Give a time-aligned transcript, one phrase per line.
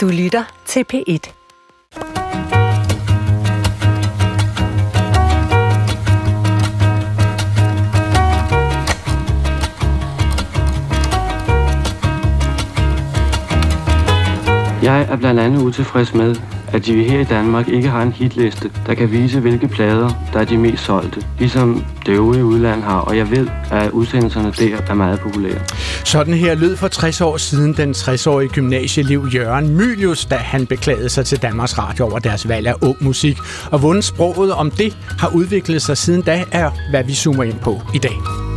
[0.00, 1.39] Du lytter til P1.
[14.82, 16.36] Jeg er blandt andet utilfreds med,
[16.68, 20.40] at de her i Danmark ikke har en hitliste, der kan vise, hvilke plader, der
[20.40, 24.76] er de mest solgte, ligesom det øvrige udland har, og jeg ved, at udsendelserne der
[24.88, 25.58] er meget populære.
[26.04, 31.08] Sådan her lød for 60 år siden den 60-årige gymnasieliv Jørgen Mylius, da han beklagede
[31.08, 33.38] sig til Danmarks Radio over deres valg af ung musik.
[33.70, 37.58] Og hvordan sproget om det har udviklet sig siden da, er hvad vi zoomer ind
[37.58, 38.49] på i dag.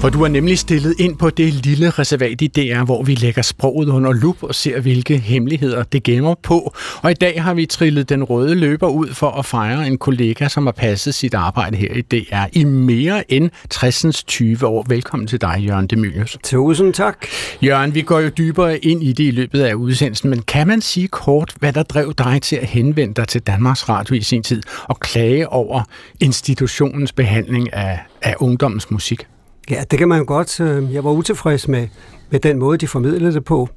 [0.00, 3.42] For du er nemlig stillet ind på det lille reservat i DR, hvor vi lægger
[3.42, 6.74] sproget under lup og ser, hvilke hemmeligheder det gemmer på.
[7.02, 10.48] Og i dag har vi trillet den røde løber ud for at fejre en kollega,
[10.48, 14.86] som har passet sit arbejde her i DR i mere end 60 20 år.
[14.88, 16.38] Velkommen til dig, Jørgen Demilius.
[16.44, 17.26] Tusind tak.
[17.62, 20.80] Jørgen, vi går jo dybere ind i det i løbet af udsendelsen, men kan man
[20.80, 24.42] sige kort, hvad der drev dig til at henvende dig til Danmarks Radio i sin
[24.42, 25.82] tid og klage over
[26.20, 29.26] institutionens behandling af, af ungdommens musik?
[29.70, 30.60] Ja, det kan man jo godt.
[30.60, 31.88] Øh, jeg var utilfreds med,
[32.30, 33.68] med den måde, de formidlede det på.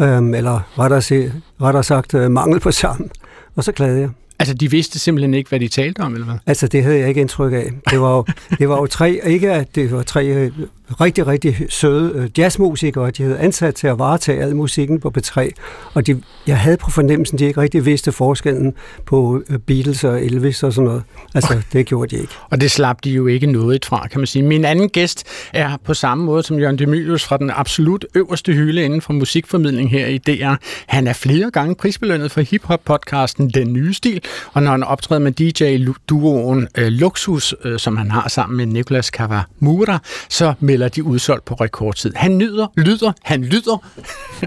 [0.00, 3.10] Øhm, eller rettere, rettere sagt, øh, mangel på sammen.
[3.56, 4.10] Og så klagede jeg.
[4.38, 6.36] Altså, de vidste simpelthen ikke, hvad de talte om, eller hvad?
[6.46, 7.70] Altså, det havde jeg ikke indtryk af.
[7.90, 8.24] Det var jo,
[8.58, 10.52] det var jo tre, ikke at det var tre øh,
[11.00, 15.50] rigtig, rigtig søde øh, jazzmusikere, de havde ansat til at varetage al musikken på P3,
[15.94, 18.74] og de, jeg havde på fornemmelsen, de ikke rigtig vidste forskellen
[19.06, 21.02] på øh, Beatles og Elvis og sådan noget.
[21.34, 22.32] Altså, det gjorde de ikke.
[22.50, 24.42] Og det slap de jo ikke noget fra, kan man sige.
[24.42, 28.84] Min anden gæst er på samme måde som Jørgen Demilius fra den absolut øverste hylde
[28.84, 30.54] inden for musikformidling her i DR.
[30.86, 35.32] Han er flere gange prisbelønnet for hiphop-podcasten Den Nye Stil, og når han optræder med
[35.32, 39.98] DJ-duoen øh, Luxus, øh, som han har sammen med Nicolas Kawamura,
[40.28, 42.12] så melder de udsolgt på rekordtid.
[42.16, 43.86] Han nyder, lyder, han lyder.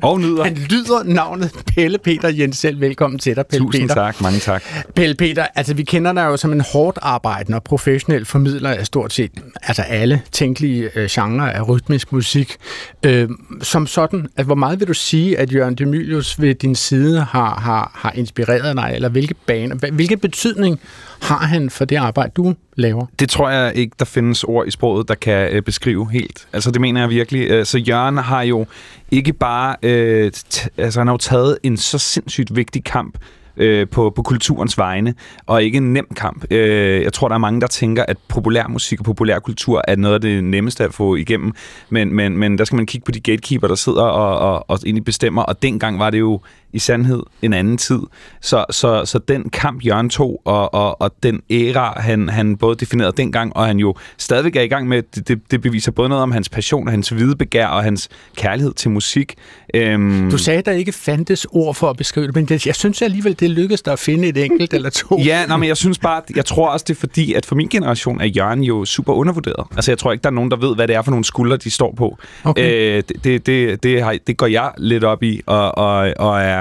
[0.01, 0.43] Og nyder.
[0.49, 2.81] han lyder navnet Pelle Peter Jensel.
[2.81, 3.95] Velkommen til dig, Pelle Tusind Peter.
[3.95, 4.63] tak, mange tak.
[4.95, 8.85] Pelle Peter, altså vi kender dig jo som en hårdt arbejdende og professionel formidler af
[8.85, 9.31] stort set
[9.61, 12.57] altså alle tænkelige øh, genrer af rytmisk musik.
[13.05, 13.29] Øh,
[13.61, 17.59] som sådan, at hvor meget vil du sige, at Jørgen Demilius ved din side har,
[17.59, 20.79] har, har inspireret dig, eller hvilke baner, hvilken betydning
[21.21, 23.05] har han for det arbejde, du laver?
[23.19, 26.47] Det tror jeg ikke, der findes ord i sproget, der kan øh, beskrive helt.
[26.53, 27.49] Altså det mener jeg virkelig.
[27.49, 28.65] Øh, så Jørgen har jo
[29.11, 29.75] ikke bare...
[29.83, 33.17] Øh, t- altså han har jo taget en så sindssygt vigtig kamp
[33.57, 35.13] øh, på, på kulturens vegne,
[35.45, 36.45] og ikke en nem kamp.
[36.51, 40.21] Øh, jeg tror, der er mange, der tænker, at populærmusik og populærkultur er noget af
[40.21, 41.53] det nemmeste at få igennem,
[41.89, 44.79] men, men, men der skal man kigge på de gatekeeper, der sidder og, og, og
[44.85, 46.41] egentlig bestemmer, og dengang var det jo
[46.73, 47.99] i sandhed en anden tid.
[48.41, 52.75] Så, så, så den kamp, Jørgen tog, og, og, og den æra, han, han både
[52.75, 56.09] definerede dengang, og han jo stadigvæk er i gang med, det, det, det beviser både
[56.09, 59.35] noget om hans passion, og hans videbegær, og hans kærlighed til musik.
[59.73, 63.01] Øhm, Du sagde, der ikke fandtes ord for at beskrive det, men det, jeg synes
[63.01, 65.19] alligevel, det lykkedes dig at finde et enkelt eller to.
[65.19, 67.67] Ja, nej, men jeg synes bare, jeg tror også, det er fordi, at for min
[67.67, 69.65] generation er Jørgen jo super undervurderet.
[69.75, 71.57] Altså, jeg tror ikke, der er nogen, der ved, hvad det er for nogle skuldre,
[71.57, 72.17] de står på.
[72.43, 72.97] Okay.
[72.97, 76.41] Øh, det, det, det, det, har, det går jeg lidt op i, og, og, og
[76.41, 76.58] er,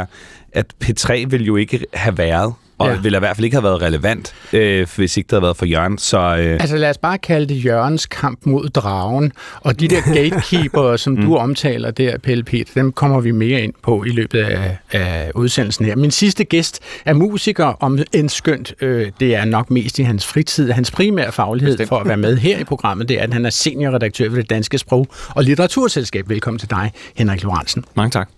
[0.53, 2.97] at P3 vil jo ikke have været, og Ja.
[3.00, 5.66] ville i hvert fald ikke have været relevant, øh, hvis ikke det havde været for
[5.66, 5.98] Jørgen.
[5.98, 9.32] Så øh, Altså lad os bare kalde det Jørgens kamp mod dragen.
[9.60, 13.72] Og de der gatekeeper, som du omtaler der, Pelle Peter, dem kommer vi mere ind
[13.82, 15.97] på i løbet af, af udsendelsen her.
[15.97, 20.26] Min sidste gæst er musiker, om en skønt, øh, det er nok mest i hans
[20.26, 20.70] fritid.
[20.70, 21.88] Hans primære faglighed Bestemt.
[21.88, 24.50] for at være med her i programmet, det er, at han er seniorredaktør ved det
[24.50, 26.28] Danske Sprog- og Litteraturselskab.
[26.28, 27.84] Velkommen til dig, Henrik Lorentzen.
[27.94, 28.28] mange tak.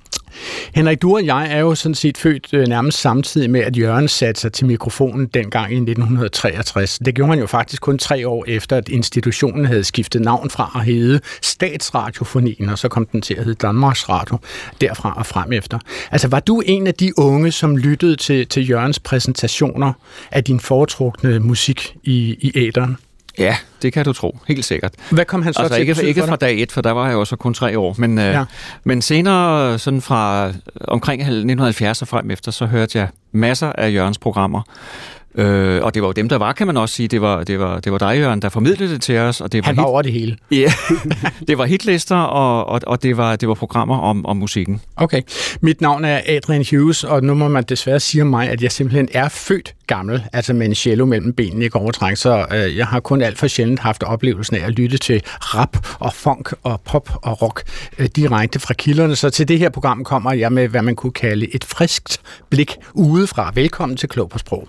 [0.75, 4.09] Henrik, du og jeg er jo sådan set født øh, nærmest samtidig med, at Jørgen
[4.09, 6.99] satte sig til mikrofonen dengang i 1963.
[6.99, 10.73] Det gjorde han jo faktisk kun tre år efter, at institutionen havde skiftet navn fra
[10.77, 14.39] at hedde Statsradiofonien, og så kom den til at hedde Danmarks Radio
[14.81, 15.79] derfra og frem efter.
[16.11, 19.93] Altså, var du en af de unge, som lyttede til, til Jørgens præsentationer
[20.31, 22.97] af din foretrukne musik i, i æderen?
[23.41, 24.39] Ja, det kan du tro.
[24.49, 24.93] Helt sikkert.
[25.11, 27.15] Hvad kom han så Altså til ikke, ikke fra dag et, for der var jeg
[27.15, 27.95] jo så kun tre år.
[27.99, 28.31] Men, Ja.
[28.31, 28.41] ja.
[28.41, 28.47] øh,
[28.85, 34.19] men senere, sådan fra omkring 1970 og frem efter, så hørte jeg masser af Jørgens
[34.19, 34.63] programmer.
[35.35, 37.09] Øh, og det var jo dem, der var, kan man også sige.
[37.09, 39.41] Det var, det var, det var dig, Jørgen, der formidlede det til os.
[39.41, 40.37] Og det var Han var hit, over det hele.
[40.51, 40.73] ja,
[41.49, 44.81] det var hitlister, og, og, og det, var, det var programmer om, om musikken.
[44.97, 45.23] Okay.
[45.61, 49.09] Mit navn er Adrian Hughes, og nu må man desværre sige mig, at jeg simpelthen
[49.13, 53.01] er født gammel, altså med en cello mellem benene i overtræk, så øh, jeg har
[53.01, 57.11] kun alt for sjældent haft oplevelsen af at lytte til rap og funk og pop
[57.23, 57.63] og rock
[57.99, 59.17] øh, direkte fra kilderne.
[59.17, 62.77] Så til det her program kommer jeg med, hvad man kunne kalde et friskt blik
[62.95, 63.53] udefra.
[63.55, 64.69] Velkommen til Klog på Sprog.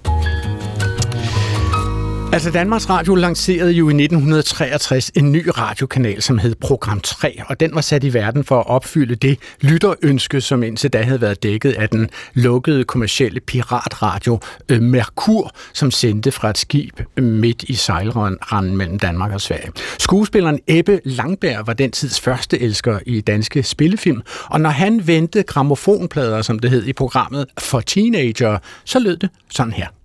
[2.33, 7.59] Altså Danmarks Radio lancerede jo i 1963 en ny radiokanal, som hed Program 3, og
[7.59, 11.43] den var sat i verden for at opfylde det lytterønske, som indtil da havde været
[11.43, 14.39] dækket af den lukkede kommercielle piratradio
[14.69, 19.71] øh, Merkur, som sendte fra et skib øh, midt i sejlranden mellem Danmark og Sverige.
[19.99, 25.43] Skuespilleren Ebbe Langberg var den tids første elsker i danske spillefilm, og når han vendte
[25.43, 30.00] gramofonplader, som det hed i programmet for teenager, så lød det sådan her.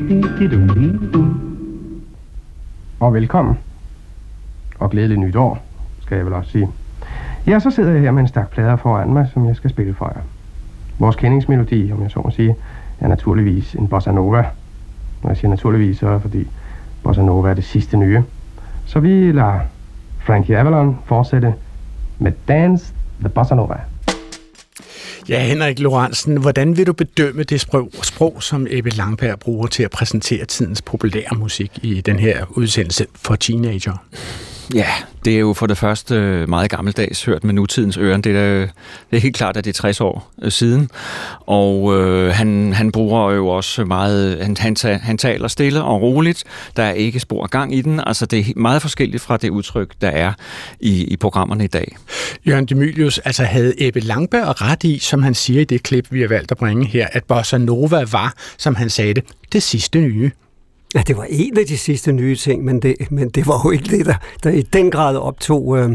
[0.09, 1.41] ding, di, dum, ding, dum.
[3.01, 3.59] Og velkommen.
[4.79, 5.65] Og glædelig nytår,
[6.01, 6.69] skal jeg vel også sige.
[7.47, 9.95] Ja, så sidder jeg her med en stak plader foran mig, som jeg skal spille
[9.95, 10.23] for jer.
[10.99, 12.57] Vores kendingsmelodi, om jeg så må sige,
[13.01, 14.45] er naturligvis en bossa nova.
[15.23, 16.47] Når jeg siger naturligvis, så er det fordi
[17.03, 18.23] bossa nova er det sidste nye.
[18.87, 19.61] Så vi lader
[20.27, 21.55] Frankie Avalon fortsætte
[22.19, 23.75] med Dance the Bossa Nova.
[25.29, 29.83] Ja, Henrik Lorentzen, hvordan vil du bedømme det sprog, sprog, som Ebbe Langberg bruger til
[29.83, 34.05] at præsentere tidens populære musik i den her udsendelse for teenager?
[34.75, 34.87] Ja,
[35.25, 38.21] det er jo for det første meget gammeldags hørt med nutidens øren.
[38.21, 38.61] Det er,
[39.11, 40.91] det er helt klart, at det er 60 år øh, siden.
[41.41, 44.39] Og øh, han, han bruger jo også meget...
[44.43, 46.45] Han, han, han taler stille og roligt.
[46.77, 48.01] Der er ikke spor gang i den.
[48.07, 50.33] Altså, det er meget forskelligt fra det udtryk, der er
[50.81, 51.97] i, i programmerne i dag.
[52.47, 56.21] Jørgen Demilius, altså havde Ebbe Langberg ret i, som han siger i det klip, vi
[56.21, 60.01] har valgt at bringe her, at Bossa Nova var, som han sagde det, det sidste
[60.01, 60.31] nye.
[60.95, 63.71] Ja, det var en af de sidste nye ting, men det, men det var jo
[63.71, 64.15] ikke det, der,
[64.45, 65.91] der i den grad optog øh,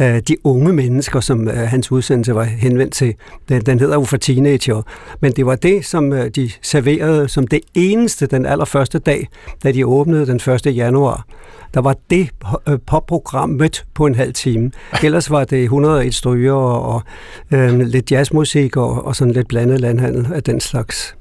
[0.00, 3.14] øh, de unge mennesker, som øh, hans udsendelse var henvendt til.
[3.48, 4.82] Den, den hedder jo for teenager.
[5.20, 9.28] Men det var det, som øh, de serverede som det eneste den allerførste dag,
[9.62, 10.76] da de åbnede den 1.
[10.76, 11.26] januar.
[11.74, 12.30] Der var det
[12.68, 14.70] øh, popprogrammet på en halv time.
[15.02, 17.02] Ellers var det 101 stryger og, og
[17.50, 21.16] øh, lidt jazzmusik og, og sådan lidt blandet landhandel af den slags.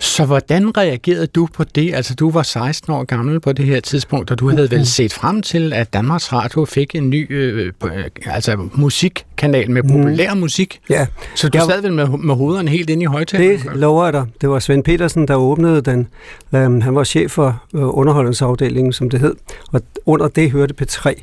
[0.00, 1.94] Så hvordan reagerede du på det?
[1.94, 5.12] Altså, du var 16 år gammel på det her tidspunkt, og du havde vel set
[5.12, 7.72] frem til, at Danmarks Radio fik en ny øh,
[8.26, 10.40] altså, musikkanal med populær mm.
[10.40, 10.80] musik.
[10.90, 11.06] Ja.
[11.34, 13.50] Så du sad vel med, med hovederne helt inde i højtaleren?
[13.50, 14.26] Det lover jeg dig.
[14.40, 16.08] Det var Svend Petersen, der åbnede den.
[16.52, 19.34] Um, han var chef for uh, underholdningsafdelingen, som det hed.
[19.72, 21.22] Og under det hørte P3.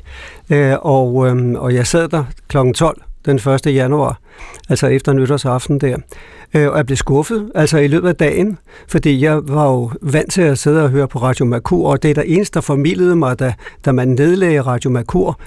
[0.54, 2.56] Uh, og, um, og jeg sad der kl.
[2.74, 3.66] 12 den 1.
[3.66, 4.20] januar,
[4.68, 5.96] altså efter nytårsaften der
[6.54, 10.32] øh, og jeg blev skuffet, altså i løbet af dagen, fordi jeg var jo vant
[10.32, 13.16] til at sidde og høre på Radio Merkur, og det er der eneste, der formidlede
[13.16, 13.54] mig, da,
[13.84, 15.40] da man nedlagde Radio Merkur,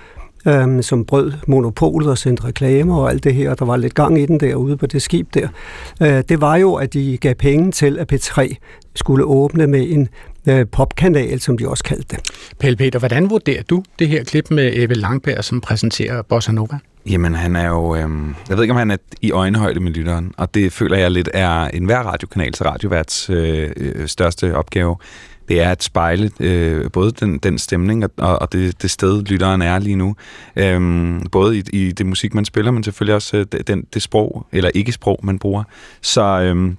[0.48, 3.96] øhm, som brød monopolet og sendte reklamer og alt det her, og der var lidt
[3.96, 5.48] gang i den derude på det skib der,
[6.02, 8.56] øh, det var jo, at de gav penge til, at P3
[8.96, 10.10] skulle åbne med en
[10.50, 12.20] øh, popkanal, som de også kaldte det.
[12.60, 16.78] Pelle Peter, hvordan vurderer du det her klip med Eve Langberg, som præsenterer Bossa Nova?
[17.10, 17.96] Jamen, han er jo...
[17.96, 21.12] Øhm, jeg ved ikke, om han er i øjenhøjde med lytteren, og det føler jeg
[21.12, 24.96] lidt er en hver radiokanals radioværts øh, øh, største opgave.
[25.50, 29.62] Det er at spejle øh, både den, den stemning og, og det, det sted, lytteren
[29.62, 30.16] er lige nu.
[30.56, 34.48] Øhm, både i, i det musik, man spiller, men selvfølgelig også øh, den, det sprog,
[34.52, 35.64] eller ikke sprog, man bruger.
[36.02, 36.42] Så...
[36.42, 36.74] Øh,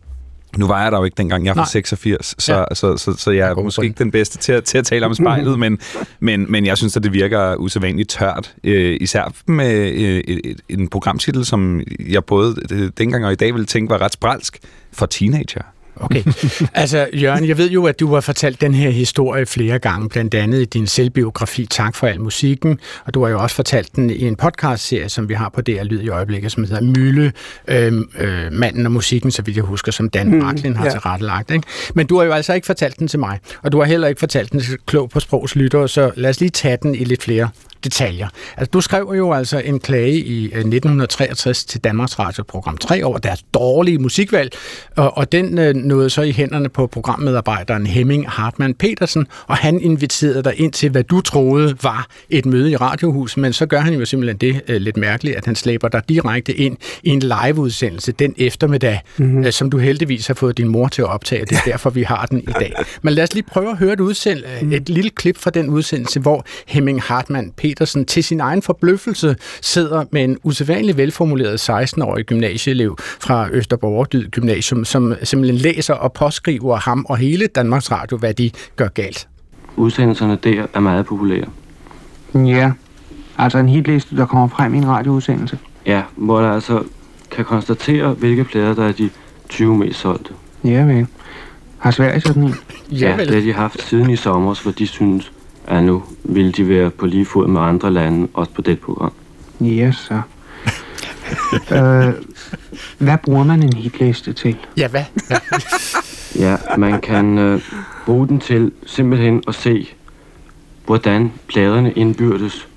[0.56, 2.74] nu var jeg der jo ikke dengang, jeg var 86, så, ja.
[2.74, 5.14] så, så, så jeg er måske ikke den bedste til at, til at tale om
[5.14, 5.78] spejlet, men,
[6.20, 10.88] men, men jeg synes, at det virker usædvanligt tørt, øh, især med øh, et, en
[10.88, 12.54] programtitel, som jeg både
[12.98, 14.58] dengang og i dag ville tænke var ret spralsk
[14.92, 15.62] for teenager.
[15.96, 16.22] Okay.
[16.74, 20.34] Altså, Jørgen, jeg ved jo, at du har fortalt den her historie flere gange, blandt
[20.34, 24.10] andet i din selvbiografi Tak for al musikken, og du har jo også fortalt den
[24.10, 27.32] i en podcast-serie, som vi har på DR Lyd i øjeblikket, som hedder Mølle,
[27.68, 30.90] øh, øh, manden og musikken, så vidt jeg husker, som Dan mm, Marklin har ja.
[30.90, 31.50] tilrettelagt.
[31.50, 31.66] Ikke?
[31.94, 34.18] Men du har jo altså ikke fortalt den til mig, og du har heller ikke
[34.18, 37.48] fortalt den til Klog på sprogslytter, så lad os lige tage den i lidt flere
[37.84, 38.28] detaljer.
[38.56, 43.04] Altså, du skrev jo altså en klage i 1963 øh, til Danmarks Radio program 3
[43.04, 44.52] over deres dårlige musikvalg,
[44.96, 49.80] og, og den øh, nåede så i hænderne på programmedarbejderen Hemming Hartmann Petersen, og han
[49.80, 53.80] inviterede dig ind til, hvad du troede var et møde i Radiohuset, men så gør
[53.80, 57.22] han jo simpelthen det øh, lidt mærkeligt, at han slæber dig direkte ind i en
[57.22, 59.44] liveudsendelse den eftermiddag, mm-hmm.
[59.44, 61.44] øh, som du heldigvis har fået din mor til at optage.
[61.44, 62.74] Det er derfor, vi har den i dag.
[63.02, 64.72] Men lad os lige prøve at høre et, udsend, mm.
[64.72, 69.36] et lille klip fra den udsendelse, hvor Hemming Hartmann Petersen Petersen til sin egen forbløffelse
[69.62, 76.76] sidder med en usædvanligt velformuleret 16-årig gymnasieelev fra Østerborgerdyd Gymnasium, som simpelthen læser og påskriver
[76.76, 79.28] ham og hele Danmarks Radio, hvad de gør galt.
[79.76, 81.46] Udsendelserne der er meget populære.
[82.34, 82.72] Ja,
[83.38, 85.58] altså en hitliste, der kommer frem i en radioudsendelse.
[85.86, 86.82] Ja, hvor der altså
[87.30, 89.10] kan konstatere, hvilke plader, der er de
[89.48, 90.32] 20 mest solgte.
[90.64, 91.06] Ja, vel.
[91.78, 92.54] Har Sverige sådan en?
[92.90, 95.32] Ja, ja det har de haft siden i sommer, hvor de synes,
[95.66, 99.12] at nu vil de være på lige fod med andre lande, også på det program.
[99.60, 100.20] Ja, så.
[101.76, 102.14] øh,
[102.98, 104.56] hvad bruger man en hitliste til?
[104.76, 105.04] Ja, hvad?
[106.38, 107.60] Ja, man kan øh,
[108.06, 109.88] bruge den til simpelthen at se,
[110.86, 112.68] hvordan pladerne indbyrdes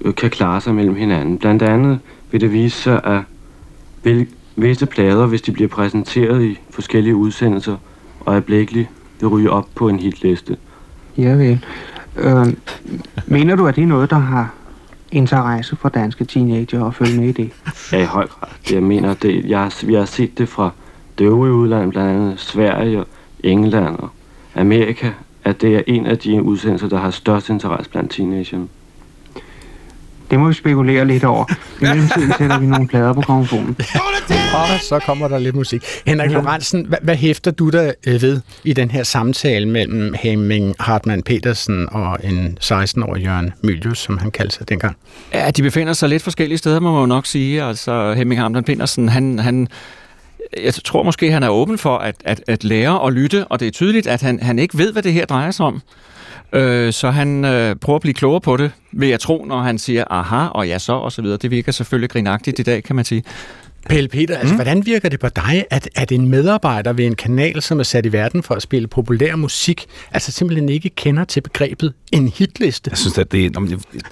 [0.00, 1.38] øh, kan klare sig mellem hinanden.
[1.38, 1.98] Blandt andet
[2.30, 3.20] vil det vise sig, at
[4.02, 4.26] vil,
[4.56, 7.76] visse plader, hvis de bliver præsenteret i forskellige udsendelser,
[8.20, 8.88] og øjeblikkeligt
[9.20, 10.56] vil ryge op på en hitliste.
[11.18, 11.64] Ja vel.
[12.16, 12.46] Øh,
[13.26, 14.50] mener du, at det er noget, der har
[15.12, 17.50] interesse for danske teenager at følge med i det?
[17.92, 18.48] Ja, i høj grad.
[18.72, 20.70] Jeg mener, det, jeg, har- vi har set det fra
[21.18, 23.06] det øvrige udland, blandt andet Sverige, og
[23.44, 24.08] England og
[24.54, 25.10] Amerika,
[25.44, 28.66] at det er en af de udsendelser, der har størst interesse blandt teenagerne.
[30.30, 31.44] Det må vi spekulere lidt over.
[31.80, 33.76] I mellemtiden sætter vi nogle plader på konfonen.
[34.54, 35.82] Og så kommer der lidt musik.
[36.06, 40.74] Henrik Lorentzen, hvad, hvad hæfter du der øh, ved i den her samtale mellem Hemming
[40.80, 44.96] Hartmann Petersen og en 16-årig Jørgen Mylius, som han kaldte sig dengang?
[45.34, 47.62] Ja, de befinder sig lidt forskellige steder, må man jo nok sige.
[47.62, 49.68] Altså, Hemming Hamdan Petersen, han, han,
[50.62, 53.68] jeg tror måske, han er åben for at, at, at lære og lytte, og det
[53.68, 55.82] er tydeligt, at han, han ikke ved, hvad det her drejer sig om.
[56.52, 59.78] Øh, så han øh, prøver at blive klogere på det, vil jeg tro, når han
[59.78, 61.38] siger aha, og ja så, og så videre.
[61.38, 63.22] Det virker selvfølgelig grinagtigt i dag, kan man sige.
[63.88, 67.62] Pelle Peter, altså, hvordan virker det på dig, at, at en medarbejder ved en kanal,
[67.62, 71.40] som er sat i verden for at spille populær musik, altså simpelthen ikke kender til
[71.40, 72.90] begrebet en hitliste?
[72.90, 73.56] Jeg synes, at det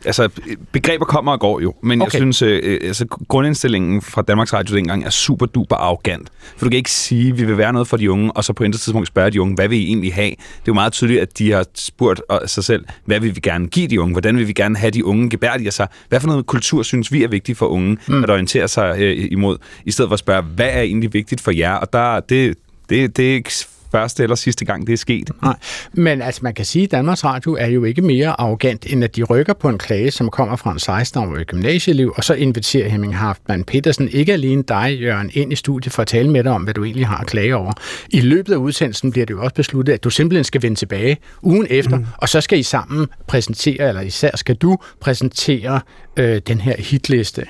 [0.05, 0.29] altså,
[0.73, 2.13] begreber kommer og går jo, men okay.
[2.13, 6.29] Jeg synes, øh, altså, grundindstillingen fra Danmarks Radio dengang er super duper arrogant.
[6.57, 8.53] For du kan ikke sige, at vi vil være noget for de unge, og så
[8.53, 10.31] på intet tidspunkt spørge de unge, hvad vil I egentlig have?
[10.31, 13.41] Det er jo meget tydeligt, at de har spurgt øh, sig selv, hvad vil vi
[13.41, 14.13] gerne give de unge?
[14.13, 15.89] Hvordan vil vi gerne have de unge gebærdiger sig?
[16.09, 18.23] Hvad for noget kultur synes vi er vigtigt for unge, mm.
[18.23, 19.57] at orientere sig øh, imod?
[19.85, 21.73] I stedet for at spørge, hvad er egentlig vigtigt for jer?
[21.73, 22.57] Og der, det,
[22.89, 23.51] det, det er ikke
[23.95, 25.31] første eller sidste gang, det er sket.
[25.43, 25.55] Nej,
[25.93, 29.17] men altså man kan sige, at Danmarks Radio er jo ikke mere arrogant, end at
[29.17, 33.17] de rykker på en klage, som kommer fra en 16-årig gymnasieelev, og så inviterer Hemming
[33.17, 36.63] Hartmann Petersen ikke alene dig, Jørgen, ind i studiet for at tale med dig om,
[36.63, 37.73] hvad du egentlig har at klage over.
[38.11, 41.17] I løbet af udsendelsen bliver det jo også besluttet, at du simpelthen skal vende tilbage
[41.43, 42.07] ugen efter, mm.
[42.17, 45.81] og så skal I sammen præsentere, eller især skal du præsentere
[46.17, 47.47] øh, den her hitliste.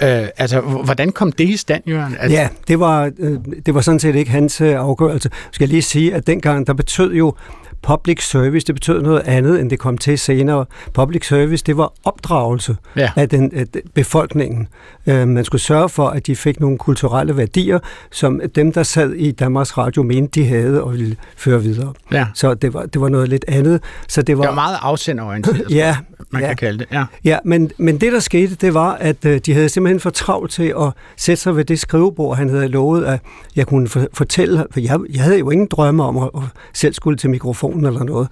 [0.00, 0.22] Ja.
[0.22, 2.16] Øh, altså, hvordan kom det i stand, Jørgen?
[2.20, 5.30] Altså, Ja, det var, øh, det var sådan set ikke hans øh, afgørelse.
[5.52, 7.34] Skal jeg lige sige, at dengang, der betød jo
[7.82, 10.64] public service, det betød noget andet, end det kom til senere.
[10.94, 13.10] Public service, det var opdragelse Ja.
[13.16, 14.68] af, den, af befolkningen.
[15.06, 17.78] Øh, man skulle sørge for, at de fik nogle kulturelle værdier,
[18.10, 21.92] som dem, der sad i Danmarks Radio, mente, de havde og ville føre videre.
[22.12, 22.26] Ja.
[22.34, 23.80] Så det var, det var noget lidt andet.
[24.08, 25.96] Så det var, Det var meget afsenderorienteret, Ja,
[26.30, 26.48] man ja.
[26.48, 26.86] kan kalde det.
[26.92, 27.04] Ja.
[27.24, 30.50] Ja, men, men det der skete, det var, at øh, de havde simpelthen for travlt
[30.50, 33.20] til at sætte sig ved det skrivebord, han havde lovet, at
[33.56, 36.42] jeg kunne for, fortælle, for jeg, jeg havde jo ingen drømme om at, at
[36.74, 37.30] selv skulle til
[37.76, 38.28] mikrofonen eller noget.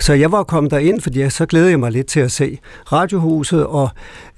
[0.00, 2.58] Så jeg var kommet derind, fordi jeg, så glædede jeg mig lidt til at se
[2.92, 3.88] radiohuset, og,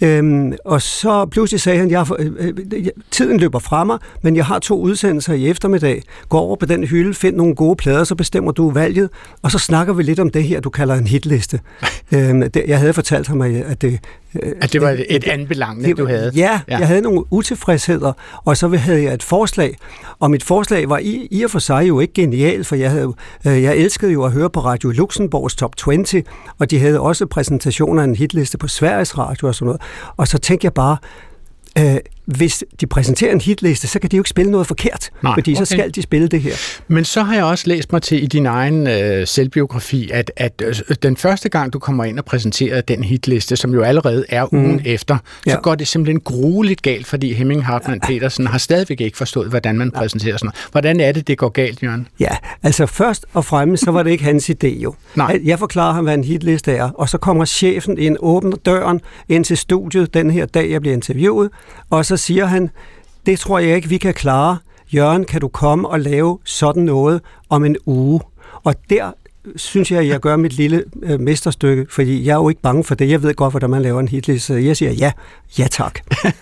[0.00, 2.32] øhm, og så pludselig sagde han, jeg, har- øh,
[2.73, 6.02] øh, tiden løber fra mig, men jeg har to udsendelser i eftermiddag.
[6.28, 9.11] Gå over på den hylde, find nogle gode plader, så bestemmer du valget,
[9.42, 11.61] og så snakker vi lidt om det her, du kalder en hitliste.
[12.14, 13.99] øhm, det, jeg havde fortalt ham, at det, øh,
[14.61, 16.33] At det var et, et anbelangende, du havde.
[16.35, 18.12] Ja, ja, jeg havde nogle utilfredsheder,
[18.45, 19.77] og så havde jeg et forslag.
[20.19, 23.12] Og mit forslag var i, i og for sig jo ikke genialt, for jeg, havde,
[23.47, 26.23] øh, jeg elskede jo at høre på Radio Luxembourgs Top 20,
[26.59, 29.81] og de havde også præsentationer af en hitliste på Sveriges Radio og sådan noget.
[30.17, 30.97] Og så tænkte jeg bare,
[31.79, 35.35] øh, hvis de præsenterer en hitliste, så kan de jo ikke spille noget forkert, Nej,
[35.35, 35.67] fordi så okay.
[35.76, 36.55] skal de spille det her.
[36.88, 40.62] Men så har jeg også læst mig til i din egen øh, selvbiografi, at, at
[40.67, 44.55] øh, den første gang, du kommer ind og præsenterer den hitliste, som jo allerede er
[44.55, 45.57] ugen efter, så Ja.
[45.61, 49.91] går det simpelthen grueligt galt, fordi Hemming Hartmann Petersen har stadigvæk ikke forstået, hvordan man
[49.91, 50.69] præsenterer sådan noget.
[50.73, 52.09] Hvordan er det, det går galt, Jørgen?
[52.21, 52.29] Ja,
[52.62, 54.95] altså først og fremmest, så var det ikke hans idé jo.
[55.14, 55.41] Nej.
[55.45, 59.45] Jeg forklarer ham, hvad en hitliste er, og så kommer chefen ind, åbner døren ind
[59.45, 61.50] til studiet den her dag, jeg bliver interviewet,
[61.91, 62.71] og så siger han,
[63.26, 64.59] det tror jeg ikke, vi kan klare.
[64.95, 68.21] Jørgen, kan du komme og lave sådan noget om en uge?
[68.64, 69.12] Og der
[69.57, 72.85] synes jeg, at jeg gør mit lille øh, mesterstykke, fordi jeg er jo ikke bange
[72.85, 73.09] for det.
[73.11, 74.47] Jeg ved godt, hvordan man laver en hitliste.
[74.47, 75.13] Så jeg siger ja,
[75.59, 75.99] ja tak.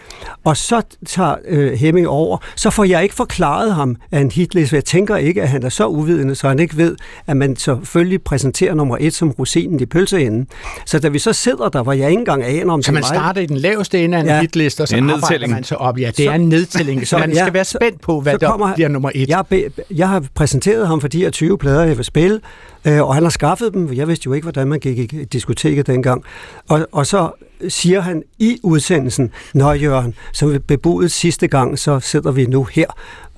[0.45, 2.39] og så tager øh, Hemming over.
[2.57, 4.77] Så får jeg ikke forklaret ham af en hitliste.
[4.77, 8.23] Jeg tænker ikke, at han er så uvidende, så han ikke ved, at man selvfølgelig
[8.23, 10.47] præsenterer nummer et som rosinen i pølseenden.
[10.87, 13.03] Så da vi så sidder der, hvor jeg ikke engang aner, om Så det man
[13.03, 14.41] er mig- starter i den laveste ende af en Ja.
[14.41, 15.53] hitliste, og så er arbejder nedtælling.
[15.53, 15.99] man sig op.
[15.99, 18.21] Ja, det Så- er en nedtælling, så, så- man ja, skal være så- spændt på,
[18.21, 19.29] hvad så der kommer- bliver nummer et.
[19.29, 19.45] Jeg,
[19.91, 22.41] jeg har præsenteret ham for de her 20 plader, jeg vil spille,
[22.85, 23.93] øh, og han har skaffet dem.
[23.93, 26.25] Jeg vidste jo ikke, hvordan man gik i diskoteket dengang.
[26.69, 27.31] Og, og så
[27.69, 32.65] siger han i udsendelsen, Nå Jørgen, som vi bebudet sidste gang, så sidder vi nu
[32.65, 32.87] her.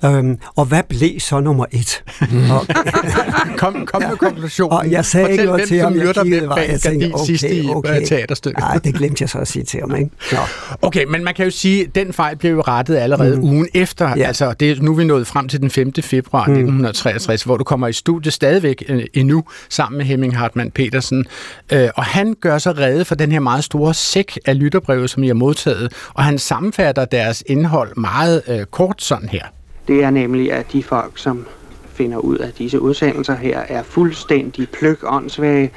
[0.05, 2.03] Øhm, og hvad blev så nummer et?
[2.51, 2.67] og,
[3.61, 4.77] kom, kom med konklusionen.
[4.77, 5.97] Og jeg sagde Fortæl, ikke noget hvem til ham.
[5.97, 8.05] Jeg kiggede bag jeg tænkte, gardin sidst i okay, okay.
[8.05, 8.59] teaterstykket.
[8.59, 10.09] Nej, det glemte jeg så at sige til ham, ikke?
[10.31, 10.37] Nå.
[10.81, 13.43] Okay, men man kan jo sige, at den fejl blev jo rettet allerede mm.
[13.43, 14.13] ugen efter.
[14.17, 14.27] Ja.
[14.27, 15.93] Altså, det nu er vi nået frem til den 5.
[16.01, 16.53] februar mm.
[16.53, 21.25] 1963, hvor du kommer i studiet stadigvæk øh, endnu sammen med Hemming Hartmann Petersen.
[21.71, 25.23] Øh, og han gør sig redde for den her meget store sæk af lytterbrevet, som
[25.23, 25.93] I har modtaget.
[26.13, 29.45] Og han sammenfatter deres indhold meget øh, kort sådan her.
[29.87, 31.47] Det er nemlig, at de folk, som
[31.93, 35.71] finder ud af disse udsendelser her, er fuldstændig pløk-åndssvage,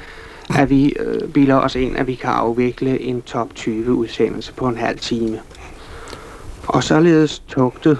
[0.57, 4.67] at vi øh, bilder os ind, at vi kan afvikle en top 20 udsendelse på
[4.67, 5.39] en halv time.
[6.67, 7.97] Og således tugtet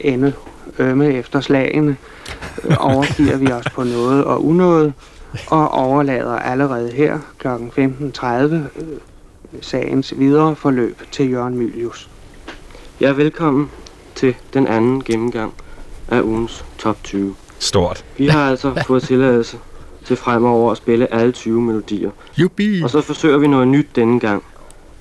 [0.00, 0.32] ende
[0.78, 1.96] ømme efter slagene,
[2.64, 4.92] øh, overgiver vi os på noget og unåde,
[5.46, 7.48] og overlader allerede her kl.
[7.48, 8.60] 15.30 øh,
[9.60, 12.10] sagens videre forløb til Jørgen Mylius.
[13.00, 13.70] Jeg er velkommen
[14.14, 15.52] til den anden gennemgang
[16.08, 17.34] af ugens top 20.
[17.58, 18.04] Stort.
[18.18, 19.58] Vi har altså fået tilladelse
[20.04, 22.10] til fremover at spille alle 20 melodier.
[22.38, 22.82] Jubi!
[22.82, 24.42] Og så forsøger vi noget nyt denne gang.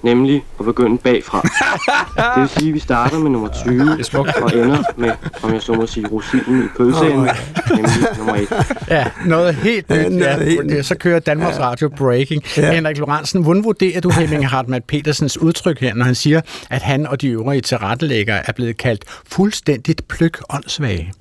[0.04, 1.42] Nemlig at begynde bagfra.
[2.36, 5.12] Det vil sige, at vi starter med nummer 20 og ender med,
[5.44, 7.30] om jeg så må sige, rosinen i pølseenden,
[7.76, 8.48] nemlig nummer 1.
[8.90, 9.98] Ja, noget helt nyt.
[9.98, 10.86] noget Ja, helt nyt.
[10.86, 12.44] så kører Danmarks Radio Breaking.
[12.58, 12.72] Ja.
[12.74, 17.08] Henrik Lorentzen, hvordan vurderer du Hemming Hartmann Petersens udtryk her, når han siger, at han
[17.08, 21.14] og de øvrige tilrettelæggere er blevet kaldt fuldstændigt pløk åndssvage?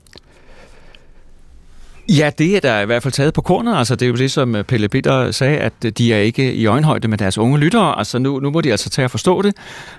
[2.09, 3.77] Ja, det er der i hvert fald taget på kornet.
[3.79, 6.53] Altså, det er jo det, som øh, Pelle Bitter sagde, at øh, de er ikke
[6.55, 7.99] i øjenhøjde med deres unge lyttere.
[7.99, 9.55] Altså, nu, nu må de altså tage at forstå det,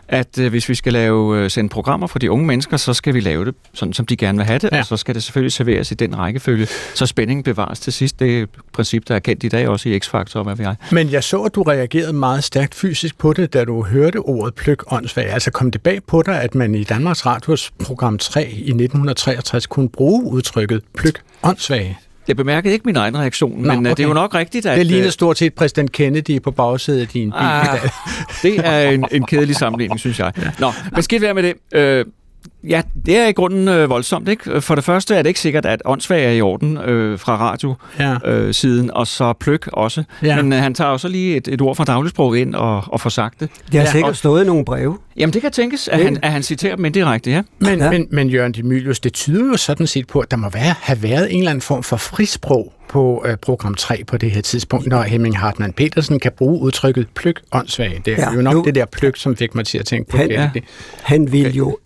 [0.07, 3.19] at øh, hvis vi skal lave sende programmer for de unge mennesker, så skal vi
[3.19, 4.79] lave det sådan, som de gerne vil have det, Ja.
[4.79, 8.19] og så skal det selvfølgelig serveres i den rækkefølge, så spændingen bevares til sidst.
[8.19, 10.65] Det er et princip, der er kendt i dag også i X-Factor, og hvad ved
[10.65, 10.75] jeg.
[10.91, 14.53] Men jeg så, at du reagerede meget stærkt fysisk på det, da du hørte ordet
[14.55, 15.27] pløk åndssvage.
[15.31, 19.65] Altså kom det bag på dig, at man i Danmarks Radios program 3 i 1963
[19.67, 21.99] kunne bruge udtrykket pløk åndssvage?
[22.29, 24.21] Jeg bemærkede ikke min egen reaktion, Nå, men øh, det er jo okay.
[24.21, 24.77] nok rigtigt, at...
[24.77, 27.33] Det ligner øh, stort set præsident Kennedy på bagsædet af din bil.
[27.36, 27.79] Ah,
[28.43, 30.31] det er en, en kedelig sammenligning, synes jeg.
[30.59, 31.53] Nå, men skidt være med det.
[31.71, 32.05] Øh,
[32.63, 34.27] ja, det er i grunden øh, voldsomt.
[34.29, 34.61] Ikke?
[34.61, 37.75] For det første er det ikke sikkert, at åndssvag er i orden øh, fra radio
[37.99, 38.15] Ja.
[38.25, 40.03] øh, siden, og så pløk også.
[40.23, 40.41] Ja.
[40.41, 43.01] Men øh, han tager jo så lige et, et ord fra dagligsprog ind og, og
[43.01, 43.50] får sagt det.
[43.72, 44.98] Det har Ja, sikkert og- stået i nogle breve.
[45.17, 46.03] Jamen det kan tænkes, at Ja.
[46.03, 47.41] han, at han citerer dem indirekte, ja.
[47.59, 47.91] Men, ja.
[47.91, 51.03] Men, men Jørgen Demilius, det tyder jo sådan set på, at der må være, have
[51.03, 54.87] været en eller anden form for frisprog på øh, program 3 på det her tidspunkt,
[54.87, 58.01] når Hemming Hartmann Petersen kan bruge udtrykket pløk åndssvag.
[58.05, 60.11] Det er ja, jo nok nu- det der pløk, som fik mig til at tænke
[60.11, 60.33] på Han- det.
[60.35, 60.50] ja.
[60.53, 60.63] det.
[61.01, 61.77] Han ville jo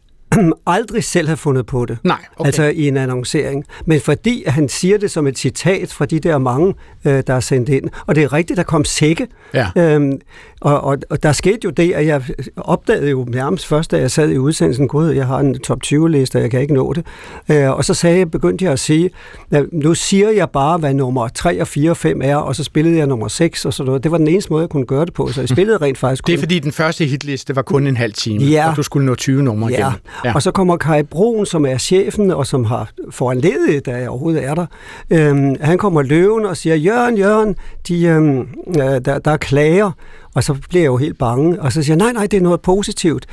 [0.68, 1.98] aldrig selv have fundet på det.
[2.04, 2.48] Nej, okay.
[2.48, 3.66] Altså i en annoncering.
[3.86, 6.74] Men fordi han siger det som et citat fra de der mange,
[7.06, 7.90] øh, der er sendt ind.
[8.06, 9.28] Og det er rigtigt, der kom sække.
[9.54, 9.68] Ja.
[9.78, 10.20] Øhm,
[10.62, 12.22] og, og, og der skete jo det, at jeg
[12.58, 16.36] opdagede jo nærmest først, da jeg sad i udsendelsen, gud, jeg har en top 20-liste,
[16.36, 17.06] og jeg kan ikke nå det.
[17.52, 19.10] Øh, og så sagde jeg, begyndte jeg at sige,
[19.52, 22.64] at nu siger jeg bare, hvad nummer 3 og 4 og 5 er, og så
[22.64, 24.04] spillede jeg nummer 6 og sådan noget.
[24.04, 26.28] Det var den eneste måde, jeg kunne gøre det på, så jeg spillede rent faktisk
[26.28, 28.70] Det er kun fordi, den første hitliste var kun en halv time, Ja.
[28.70, 29.76] og du skulle nå 20 numre Ja.
[29.78, 33.92] igennem ja, og så kommer Kai Broen, som er chefen, og som har foranledet, da
[33.92, 34.66] jeg overhovedet er der.
[35.10, 37.56] Øhm, han kommer løven og siger, Jørgen, Jørgen,
[37.88, 39.92] de, øhm, øh, der, der er klager.
[40.36, 42.42] Og så bliver jeg jo helt bange, og så siger jeg, nej, nej, det er
[42.42, 43.26] noget positivt.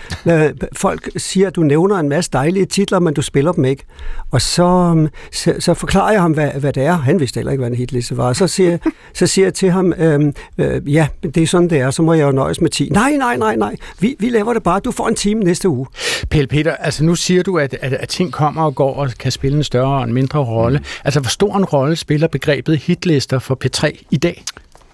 [0.73, 3.85] Folk siger, at du nævner en masse dejlige titler, men du spiller dem ikke.
[4.31, 6.93] Og så, øhm, så, så forklarer jeg ham, hvad, hvad det er.
[6.93, 8.29] Han vidste heller ikke, hvad en hitliste var.
[8.29, 8.79] Og så siger,
[9.15, 12.13] så siger jeg til ham, øhm, øh, ja, det er sådan, det er, så må
[12.13, 12.89] jeg jo nøjes med 10.
[12.89, 14.81] Nej, nej, nej, nej, vi, vi laver det bare.
[14.81, 15.87] Du får en time næste uge.
[16.31, 19.33] Pelle Peter, altså nu siger du, at, at, at ting kommer og går og kan
[19.33, 20.79] spille en større og en mindre rolle.
[20.79, 20.85] Mm.
[21.05, 24.45] Altså hvor stor en rolle spiller begrebet hitlister for P3 i dag?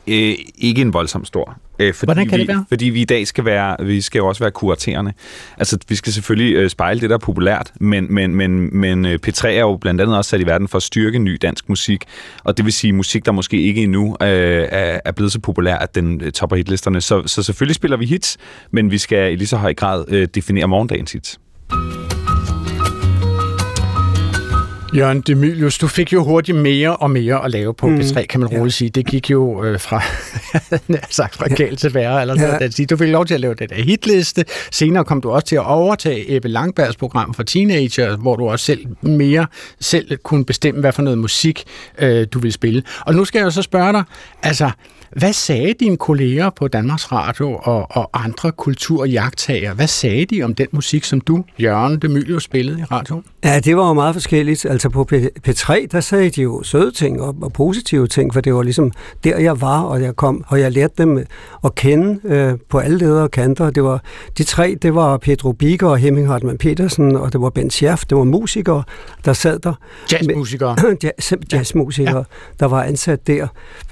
[0.08, 1.58] Øh, ikke en voldsom stor.
[1.78, 2.64] Øh, fordi Hvordan kan vi, det være?
[2.68, 5.12] Fordi vi i dag skal være, vi skal jo også være kuraterende.
[5.58, 9.18] Altså, vi skal selvfølgelig øh, spejle det, der er populært, men, men, men, men øh,
[9.26, 12.04] P3 er jo blandt andet også sat i verden for at styrke ny dansk musik,
[12.44, 15.76] og det vil sige musik, der måske ikke endnu øh, er, er blevet så populær,
[15.76, 17.00] at den øh, topper hitlisterne.
[17.00, 18.36] Så, så selvfølgelig spiller vi hits,
[18.70, 21.40] men vi skal i lige så høj grad øh, definere morgendagens hits.
[24.96, 27.96] Jørgen Demilius, du fik jo hurtigt mere og mere at lave på mm.
[27.96, 28.90] P3, kan man roligt sige.
[28.90, 30.02] Det gik jo øh, fra,
[31.10, 32.20] sagt, fra galt til værre.
[32.20, 32.58] Eller Ja.
[32.78, 32.84] ja.
[32.90, 34.44] Du fik lov til at lave den der hitliste.
[34.72, 38.64] Senere kom du også til at overtage Ebbe Langbergs program for teenager, hvor du også
[38.64, 39.46] selv mere
[39.80, 41.64] selv kunne bestemme, hvad for noget musik
[41.98, 42.82] øh, du ville spille.
[43.00, 44.02] Og nu skal jeg jo så spørge dig,
[44.42, 44.70] altså,
[45.18, 49.74] hvad sagde dine kolleger på Danmarks Radio og, og andre kulturjagttager?
[49.74, 53.24] Hvad sagde de om den musik, som du, Jørgen Demilius, spillede i radioen?
[53.44, 54.66] Ja, det var jo meget forskelligt.
[54.66, 58.40] Altså, på P- P3, der sagde de jo søde ting og, og positive ting, for
[58.40, 58.92] det var ligesom
[59.24, 61.26] der, jeg var, og jeg kom, og jeg lærte dem
[61.64, 63.70] at kende øh, på alle ledere og kanter.
[63.70, 64.02] Det var,
[64.38, 68.04] de tre, det var Pedro Biger og Hemming Hartmann Petersen, og det var Ben Scherf,
[68.04, 68.82] det var musikere,
[69.24, 69.74] der sad der.
[70.12, 70.76] Jazzmusikere.
[71.02, 72.22] Jazz, jazzmusikere, ja.
[72.60, 73.46] der var ansat der.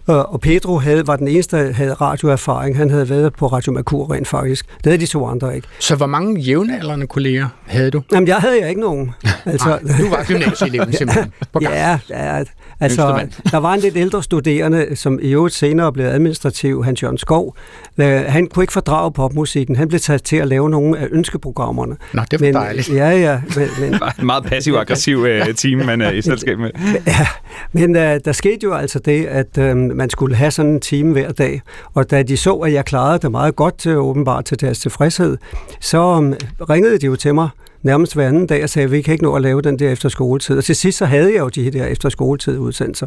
[0.07, 2.77] Og, og Pedro havde, var den eneste, der havde radioerfaring.
[2.77, 4.67] Han havde været på Radio Merkur rent faktisk.
[4.77, 5.69] Det havde de to andre ikke.
[5.79, 8.03] Så hvor mange jævnaldrende kolleger havde du?
[8.13, 9.11] Jamen, jeg havde jeg ikke nogen.
[9.47, 11.33] Altså, Nej, du var gymnasieeleven simpelthen.
[11.61, 12.45] Ja, ja,
[12.85, 17.19] altså, der var en lidt ældre studerende, som i øvrigt senere blev administrativ, Hans Jørgen
[17.19, 17.57] Skov.
[17.99, 19.77] Øh, Han kunne ikke fordrage popmusikken.
[19.77, 21.97] Han blev taget til at lave nogle af ønskeprogrammerne.
[22.13, 22.89] Nå, det var men, dejligt.
[22.89, 23.41] Ja, ja.
[23.57, 26.71] Men, men, En meget passiv-aggressiv øh, team, man er i selskab med.
[27.07, 27.27] Ja,
[27.73, 31.13] men øh, der skete jo altså det, at øh, man skulle have sådan en time
[31.13, 31.63] hver dag,
[31.95, 35.37] og da de så, at jeg klarede det meget godt, øh, åbenbart til deres tilfredshed,
[35.81, 37.49] så øh, ringede de jo til mig
[37.85, 39.91] nærmest hver anden dag og sagde, at vi kan ikke nå at lave den der
[39.91, 40.59] efter skoletid.
[40.59, 43.07] Og til sidst så havde jeg jo de der efter skoletid udsendelser.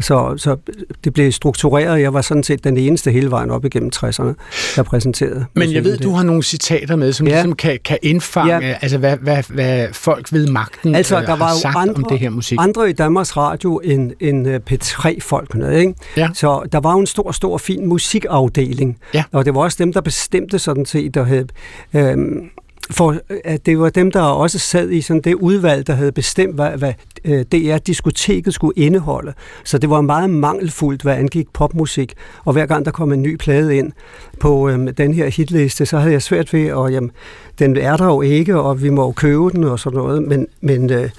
[0.00, 0.56] Så, så
[1.04, 2.00] det blev struktureret.
[2.00, 4.32] Jeg var sådan set den eneste hele vejen op igennem 60'erne,
[4.76, 5.44] der præsenterede.
[5.54, 7.32] Men jeg ved, musikken du har nogle citater med, som Ja.
[7.32, 8.74] ligesom kan, kan indfange, Ja.
[8.80, 12.04] altså hvad, hvad, hvad folk ved magten Altså, øh, der var jo sagt andre, om
[12.04, 12.58] det her musik.
[12.60, 15.94] andre i Danmarks Radio end, end øh, P3-folkene, ikke?
[16.16, 16.28] Ja.
[16.34, 18.98] Så der var jo en stor, stor, fin musikafdeling.
[19.14, 19.24] Ja.
[19.32, 21.46] Og det var også dem, der bestemte sådan set, der havde...
[21.94, 22.50] Øhm,
[22.90, 26.54] for at det var dem, der også sad i sådan det udvalg, der havde bestemt,
[26.54, 26.92] hvad, hvad
[27.24, 29.32] øh, DR-diskoteket skulle indeholde.
[29.64, 32.14] Så det var meget mangelfuldt, hvad angik popmusik.
[32.44, 33.92] Og hver gang der kom en ny plade ind
[34.40, 37.10] på øh, den her hitliste, så havde jeg svært ved, at jamen,
[37.58, 40.22] den er der jo ikke, og vi må jo købe den og sådan noget.
[40.22, 41.10] Men, men øh,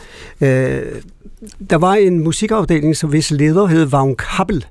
[0.41, 0.82] øh,
[1.69, 4.65] der var en musikafdeling, som hvis leder hed Vagn Kappel,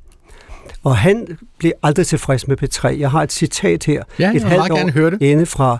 [0.84, 2.88] og han blev aldrig tilfreds med P3.
[3.00, 4.02] Jeg har et citat her.
[4.18, 5.22] Ja, jeg et vil meget gerne høre det.
[5.22, 5.78] inde fra,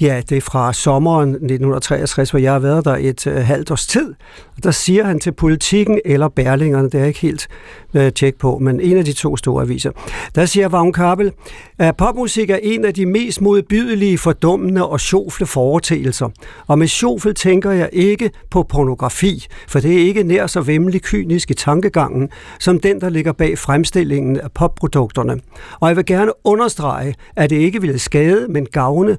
[0.00, 3.86] ja, det er fra sommeren 1963, hvor jeg har været der et øh, halvt års
[3.86, 4.14] tid.
[4.56, 7.48] Og der siger han til politikken eller Berlingerne, det er jeg ikke helt
[7.94, 9.90] øh, tjek på, men en af de to store aviser.
[10.34, 11.32] Der siger Vagn Kappel,
[11.78, 16.28] at popmusik er en af de mest modbydelige, fordummende og sjofle foreteelser.
[16.66, 21.02] Og med sjofel tænker jeg ikke på pornografi, for det er ikke nær så vemmelig
[21.02, 22.28] kynisk i tankegangen,
[22.60, 25.40] som den, der ligger bag fremstillingen af popprodukterne.
[25.80, 29.16] Og jeg vil gerne understrege, at det ikke ville skade, men gavne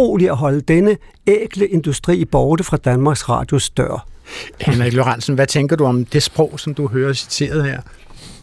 [0.00, 4.06] utroligt at holde denne ægle industri borte fra Danmarks Radios dør.
[4.60, 7.80] Henrik Lorentzen, hvad tænker du om det sprog, som du hører citeret her?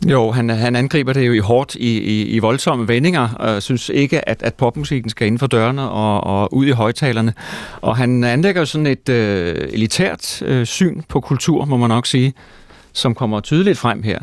[0.05, 3.89] Jo, han, han angriber det jo i hårdt i, i, i voldsomme vendinger, og synes
[3.89, 7.33] ikke, at, at popmusikken skal inden for dørene og, og ud i højtalerne.
[7.81, 12.05] Og han anlægger jo sådan et øh, elitært øh, syn på kultur, må man nok
[12.05, 12.33] sige,
[12.93, 14.19] som kommer tydeligt frem her.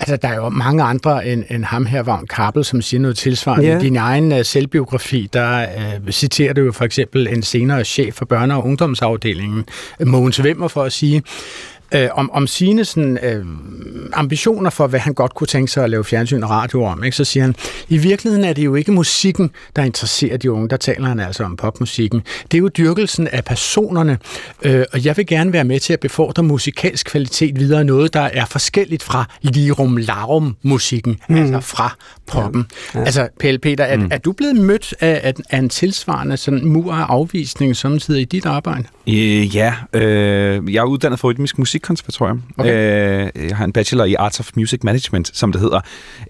[0.00, 3.16] Altså, der er jo mange andre end, end ham her, Vagn Kappel, som siger noget
[3.16, 3.66] tilsvarende.
[3.66, 3.78] Ja.
[3.78, 5.66] I din egen uh, selvbiografi, der
[6.04, 9.64] uh, citerer du jo for eksempel en senere chef for børne- og ungdomsafdelingen,
[10.06, 11.22] Mogens Vemmer, for at sige,
[11.96, 13.44] øh, om, om sine sådan, øh,
[14.12, 17.04] ambitioner for, hvad han godt kunne tænke sig at lave fjernsyn og radio om.
[17.04, 17.16] Ikke?
[17.16, 17.54] Så siger han,
[17.88, 20.68] i virkeligheden er det jo ikke musikken, der interesserer de unge.
[20.68, 22.22] Der taler han altså om popmusikken.
[22.50, 24.18] Det er jo dyrkelsen af personerne,
[24.62, 27.84] øh, og jeg vil gerne være med til at befordre musikalsk kvalitet videre.
[27.84, 31.34] Noget, der er forskelligt fra lirum larum musikken, mm.
[31.34, 32.66] altså fra poppen.
[32.94, 32.98] Ja.
[32.98, 33.04] Ja.
[33.04, 34.08] Altså, Pelle Peter, er, mm.
[34.10, 38.46] er du blevet mødt af, af, en tilsvarende sådan mur af afvisning samtidig i dit
[38.46, 38.84] arbejde?
[39.08, 41.58] Øh, ja, øh, jeg er uddannet fra Rytmisk
[41.90, 42.42] Musikkonservatorium.
[42.58, 43.30] Okay.
[43.36, 45.80] Øh, jeg har en bachelor i Arts of Music Management, som det hedder.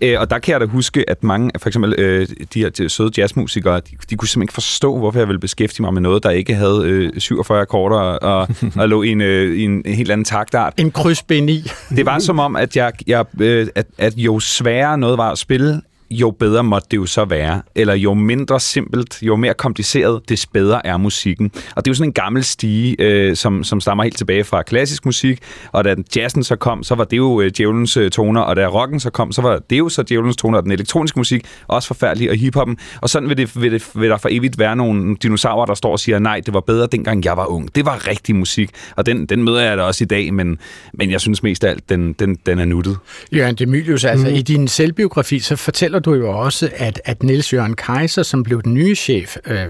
[0.02, 2.88] Øh, og der kan jeg da huske, at mange, for eksempel øh, de her de
[2.88, 6.22] søde jazzmusikere, de, de kunne simpelthen ikke forstå, hvorfor jeg ville beskæftige mig med noget,
[6.22, 8.48] der ikke havde øh, 47 akkorder og,
[8.80, 10.72] og lå i en, øh, i en helt anden taktart.
[10.76, 11.94] En kryds B9.
[11.96, 15.38] Det var som om, at, jeg, jeg, øh, at, at jo sværere noget var at
[15.38, 17.62] spille, jo bedre måtte det jo så være.
[17.74, 21.50] Eller jo mindre simpelt, jo mere kompliceret, des bedre er musikken.
[21.76, 24.62] Og det er jo sådan en gammel stige, øh, som, som stammer helt tilbage fra
[24.62, 25.38] klassisk musik.
[25.72, 28.40] Og da jazzen så kom, så var det jo øh, djævelens øh, toner.
[28.40, 30.58] Og da rocken så kom, så var det jo så djævelens toner.
[30.58, 32.78] Og den elektroniske musik, også forfærdelig, og hiphoppen.
[33.00, 35.92] Og sådan vil, det, vil, det, vil der for evigt være nogle dinosaurer, der står
[35.92, 37.74] og siger, nej, det var bedre dengang jeg var ung.
[37.74, 38.70] Det var rigtig musik.
[38.96, 40.58] Og den, den møder jeg da også i dag, men,
[40.94, 42.98] men jeg synes mest af alt, den, den, den er nuttet.
[43.32, 44.34] Jørgen Demilius, altså mm.
[44.34, 48.62] i din selvbiografi, så fortæller du jo også, at, at Niels Jørgen Kaiser, som blev
[48.62, 49.66] den nye chef, øh,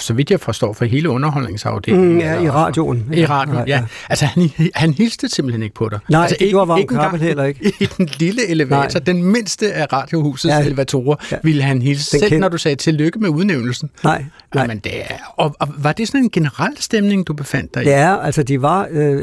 [0.00, 2.12] så vidt jeg forstår, for hele underholdningsafdelingen.
[2.12, 3.10] Mm, ja, i radioen.
[3.14, 3.84] I radioen, ja.
[4.08, 5.98] Altså, han, han hilste simpelthen ikke på dig.
[6.08, 7.72] Nej, altså, det gjorde Vagn engang Kappel heller ikke.
[7.80, 9.04] I den lille elevator, Nej.
[9.06, 10.58] den mindste af radiohusets Ja.
[10.58, 10.64] ja.
[10.66, 11.36] elevatorer, Ja.
[11.36, 11.40] ja.
[11.44, 13.90] ville han hilse, Den selv kend- når du sagde tillykke med udnævnelsen.
[14.04, 14.62] Nej, nej.
[14.62, 17.88] Jamen, det er, og, og, var det sådan en generel stemning, du befandt dig i?
[17.88, 18.88] Ja, altså de var...
[18.90, 19.22] Øh,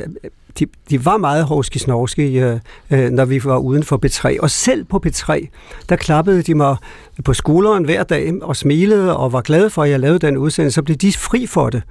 [0.60, 2.60] de, de var meget hovski snorske, øh,
[2.92, 4.40] øh, når vi var uden for B3.
[4.42, 5.48] Og selv på B3,
[5.90, 6.76] der klappede de mig
[7.26, 10.76] på skulderen hver dag og smilede og var glade for, at jeg lavede den udsendelse.
[10.76, 11.84] Så blev de fri for det.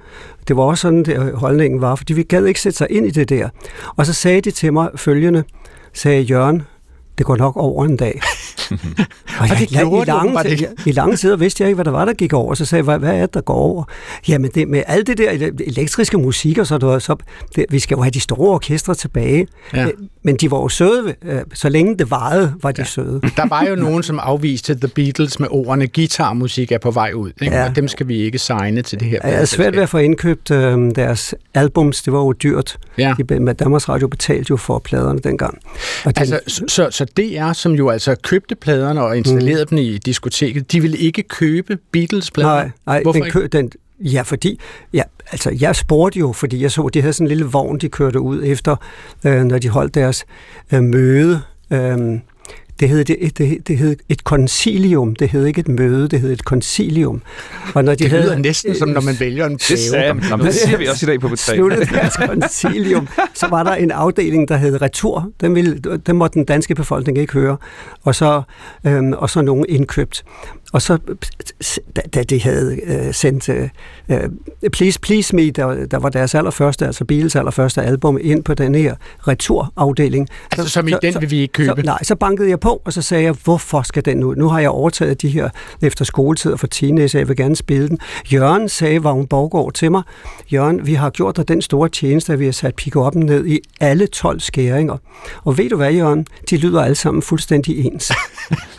[0.47, 3.05] Det var også sådan, det øh, holdningen var, fordi vi gad ikke sætte sig ind
[3.05, 3.49] i det der.
[3.95, 5.43] Og så sagde de til mig følgende,
[5.93, 6.61] sagde Jørgen,
[7.17, 8.21] det går nok over en dag.
[9.39, 11.75] og, det jeg, gjorde i, det lange, åbenbart tid, i lange tider vidste jeg ikke,
[11.75, 12.53] hvad der var, der gik over.
[12.53, 13.83] Så sagde jeg, hvad, hvad er det, der går over?
[14.27, 17.15] Jamen, det, med alt det der elektriske musik og så, der, så
[17.55, 19.47] det, vi skal jo have de store orkestre tilbage.
[19.73, 19.85] Ja.
[19.85, 19.91] Øh,
[20.23, 21.15] Men de var jo søde.
[21.25, 22.85] øh, Så længe det varede, var de ja.
[22.85, 23.21] søde.
[23.37, 27.31] Der var jo nogen, som afviste The Beatles med ordene guitarmusik er på vej ud.
[27.41, 27.55] Ikke?
[27.55, 27.61] Ja.
[27.61, 27.69] Ja.
[27.69, 29.19] Og dem skal vi ikke signe til det her.
[29.23, 32.01] Jeg er svært ved at få indkøbt øh, deres albums.
[32.01, 32.77] Det var jo dyrt.
[32.97, 33.13] Ja.
[33.17, 35.57] De, Danmarks Radio betalte jo for pladerne dengang.
[36.05, 39.69] Og de, Altså, så, så, så DR, som jo altså købte pladerne og installerede mm.
[39.69, 42.49] dem i diskoteket, de ville ikke købe Beatles-plader?
[42.49, 44.59] Nej, nej Hvorfor den kø, den, ja, fordi,
[44.93, 47.89] ja, altså jeg spurgte jo, fordi jeg så, de havde sådan en lille vogn, de
[47.89, 48.75] kørte ud efter,
[49.25, 50.25] øh, når de holdt deres
[50.73, 51.41] øh, møde.
[51.71, 52.19] Øh,
[52.79, 56.31] det hed, det, det, det hed et concilium, det hed ikke et møde, det hed
[56.31, 57.21] et concilium.
[57.73, 60.29] Og når de Det havde, lyder næsten som, når man vælger en Det.
[60.29, 61.35] Nå, men det siger vi også i dag på B3.
[61.35, 65.31] sluttede deres concilium, så var der en afdeling, der hed Retur.
[65.41, 67.57] Den, ville, den måtte den danske befolkning ikke høre.
[68.03, 68.41] Og så,
[68.85, 70.23] øhm, og så nogen indkøbt.
[70.73, 70.97] Og så,
[72.13, 73.69] da, de havde øh, sendt øh,
[74.09, 74.29] øh,
[74.71, 78.75] Please Please Me, der, der var deres allerførste, altså Beatles allerførste album, ind på den
[78.75, 78.95] her
[79.27, 80.27] returafdeling.
[80.51, 81.81] Altså, som i den vil vi ikke købe.
[81.81, 84.35] Så, nej, så bankede jeg på, og så sagde jeg, hvorfor skal den ud?
[84.35, 85.49] Nu har jeg overtaget de her
[85.81, 87.99] efter skoletid for teenager, jeg vil gerne spille den.
[88.33, 90.03] Jørgen sagde Vagn Borgård til mig,
[90.53, 93.59] Jørgen, vi har gjort dig den store tjeneste, at vi har sat pick ned i
[93.79, 94.97] alle 12 skæringer.
[95.43, 96.27] Og ved du hvad, Jørgen?
[96.49, 98.11] De lyder alle sammen fuldstændig ens.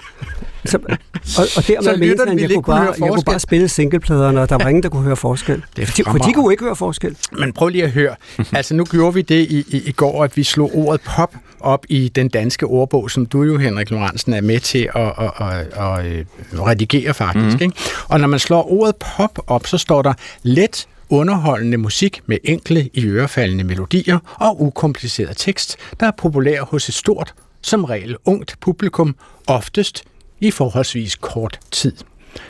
[0.65, 3.25] Så, og, og dermed Så han, ville jeg ikke kunne, bare, høre jeg kunne forskel.
[3.25, 5.65] bare spille singlepladerne, og der var ingen, der kunne høre forskel.
[5.77, 7.17] Det er For de, for de kunne ikke høre forskel.
[7.39, 8.15] Men prøv lige at høre.
[8.53, 11.87] Altså, nu gjorde vi det i, i, i går, at vi slog ordet pop op
[11.89, 15.57] i den danske ordbog, som du jo, Henrik Lorentzen, er med til at, at, at,
[15.57, 16.07] at,
[16.53, 17.57] at redigere faktisk.
[17.57, 17.63] Mm.
[17.63, 17.75] Ikke?
[18.09, 22.91] Og når man slår ordet pop op, så står der let underholdende musik med enkle,
[22.95, 28.57] i ørefaldende melodier og ukompliceret tekst, der er populær hos et stort, som regel ungt
[28.61, 29.17] publikum,
[29.47, 30.05] oftest
[30.41, 31.93] i forholdsvis kort tid.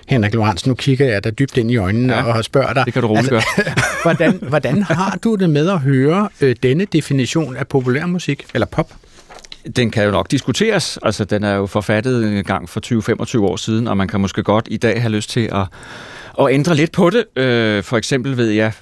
[0.08, 2.84] Henrik Lorentzen, nu kigger jeg dig dybt ind i øjnene ja, og spørger dig.
[2.84, 3.42] det kan du roligt gøre.
[4.04, 8.92] hvordan, hvordan har du det med at høre øh, denne definition af populærmusik, eller pop?
[9.76, 10.98] Den kan jo nok diskuteres.
[11.02, 12.80] Altså, den er jo forfattet en gang for
[13.36, 15.66] 20-25 år siden, og man kan måske godt i dag have lyst til at,
[16.40, 17.42] at ændre lidt på det.
[17.42, 18.72] Øh, for eksempel ved jeg,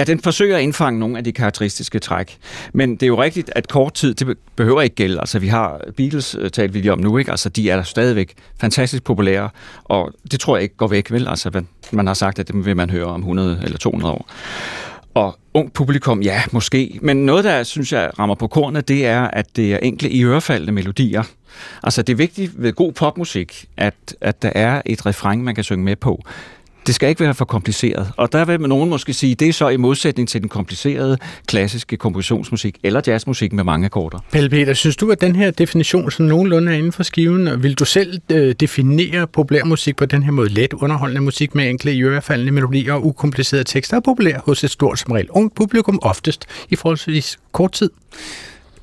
[0.00, 2.36] Ja, den forsøger at indfange nogle af de karakteristiske træk.
[2.72, 5.20] Men det er jo rigtigt, at kort tid, det behøver ikke gælde.
[5.20, 7.30] Altså, vi har øh, Beatles, øh, talt vi lige om nu, ikke?
[7.30, 9.48] Altså, de er stadigvæk fantastisk populære,
[9.84, 11.28] og det tror jeg ikke går væk, vel?
[11.28, 14.30] Altså, man- man har sagt, at dem vil man høre om 100 eller 200 år.
[15.14, 16.98] Og ung publikum, ja, måske.
[17.02, 20.24] Men noget, der synes jeg rammer på kornet, det er, at det er enkle i
[20.24, 21.22] ørefaldende melodier.
[21.82, 25.64] Altså, det er vigtigt ved god popmusik, at, at der er et refræng, man kan
[25.64, 26.22] synge med på.
[26.86, 28.12] Det skal ikke være for kompliceret.
[28.16, 31.96] Og der vil nogen måske sige, det er så i modsætning til den komplicerede klassiske
[31.96, 34.18] kompositionsmusik eller jazzmusik med mange akkorder.
[34.32, 37.48] Pelle Peter, synes du, at den her definition sådan nogenlunde er inden for skiven?
[37.48, 40.48] Og Vil du selv øh, definere populærmusik på den her måde?
[40.48, 44.70] Let underholdende musik med enkle, i ørefaldende melodier og ukomplicerede tekster er populær hos et
[44.70, 47.90] stort, som regel ungt publikum, oftest i forholdsvis kort tid.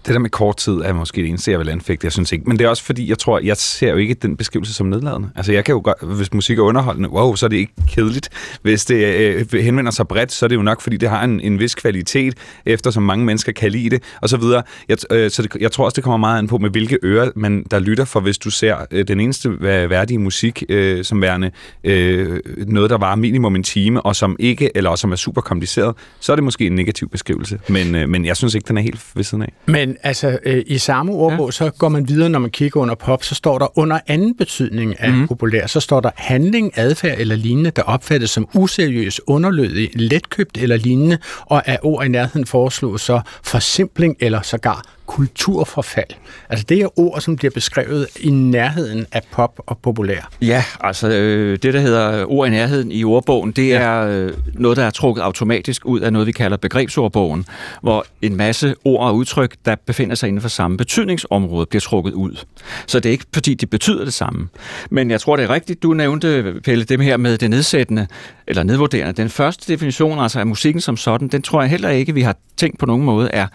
[0.08, 2.06] Det der med kort tid er måske det eneste, jeg vil anfægte.
[2.06, 2.46] Jeg synes ikke.
[2.46, 5.30] Men det er også fordi, jeg tror, jeg ser jo ikke den beskrivelse som nedladende.
[5.36, 8.30] Altså jeg kan jo godt, hvis musik er underholdende, wow, så er det ikke kedeligt.
[8.62, 11.40] Hvis det øh, henvender sig bredt, så er det jo nok, fordi det har en,
[11.40, 14.64] en vis kvalitet, efter som mange mennesker kan lide det, og så videre.
[14.90, 17.30] Jeg, øh, så det, jeg tror også, det kommer meget an på, med hvilke ører
[17.36, 21.52] man der lytter, for hvis du ser øh, den eneste værdige musik øh, som værende
[21.84, 25.96] øh, noget, der var minimum en time, og som ikke, eller som er super kompliceret,
[26.20, 27.60] så er det måske en negativ beskrivelse.
[27.70, 29.54] Men, øh, men jeg synes ikke, den er helt ved siden af.
[29.66, 31.52] Men altså, øh, i samme ordbog, ja.
[31.52, 35.00] så går man videre, når man kigger under pop, så står der under anden betydning
[35.00, 35.28] af mm.
[35.28, 40.78] populær, så står der handling, adfærd eller lignende, der opfattes som useriøs, underlødig, letkøbt eller
[40.78, 46.10] lignende, og af ord i nærheden foreslås så forsimpling eller sågar kulturforfald.
[46.50, 50.30] Altså det er ord, som bliver beskrevet i nærheden af pop og populær.
[50.42, 53.80] Ja, altså øh, det, der hedder ord i nærheden i ordbogen, det Ja.
[53.82, 57.46] er øh, noget, der er trukket automatisk ud af noget, vi kalder begrebsordbogen,
[57.82, 62.14] hvor en masse ord og udtryk, der befinder sig inden for samme betydningsområde, bliver trukket
[62.14, 62.44] ud.
[62.88, 64.48] Så det er ikke, fordi de betyder det samme.
[64.90, 68.08] Men jeg tror, det er rigtigt, du nævnte, Pelle, det her med det nedsættende,
[68.48, 69.14] eller nedvurderende.
[69.14, 72.36] Den første definition, altså af musikken som sådan, den tror jeg heller ikke, vi har
[72.58, 73.48] tænkt på nogen måde, er,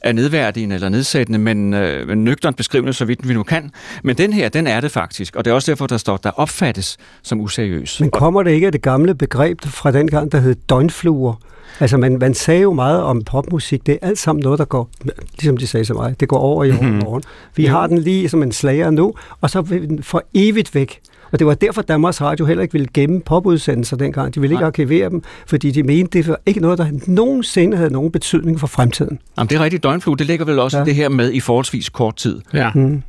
[0.00, 3.70] er nedværdigende eller nedsættende, men, øh, nøgternt beskrivende, så vidt vi nu kan.
[4.04, 6.30] Men den her, den er det faktisk, og det er også derfor, der står, der
[6.30, 8.00] opfattes som useriøs.
[8.00, 11.34] Men kommer det ikke af det gamle begreb fra den gang, der hed døgnfluer?
[11.80, 13.86] Altså, man, man sagde jo meget om popmusik.
[13.86, 14.90] Det er alt sammen noget, der går,
[15.32, 17.22] ligesom de sagde til mig, det går over i overmorgen.
[17.56, 21.00] Vi har den lige som en slager nu, og så vil den for evigt væk.
[21.32, 24.34] Og det var derfor, Danmarks Radio heller ikke ville gemme popudsendelser dengang.
[24.34, 27.92] De ville ikke arkivere dem, fordi de mente, det var ikke noget, der nogensinde havde
[27.92, 29.18] nogen betydning for fremtiden.
[29.38, 29.82] Jamen, det er rigtigt.
[29.82, 30.84] Døgnflue, det ligger vel også ja.
[30.84, 32.40] det her med i forholdsvis kort tid.
[32.54, 32.70] Ja.
[32.74, 33.02] Mm.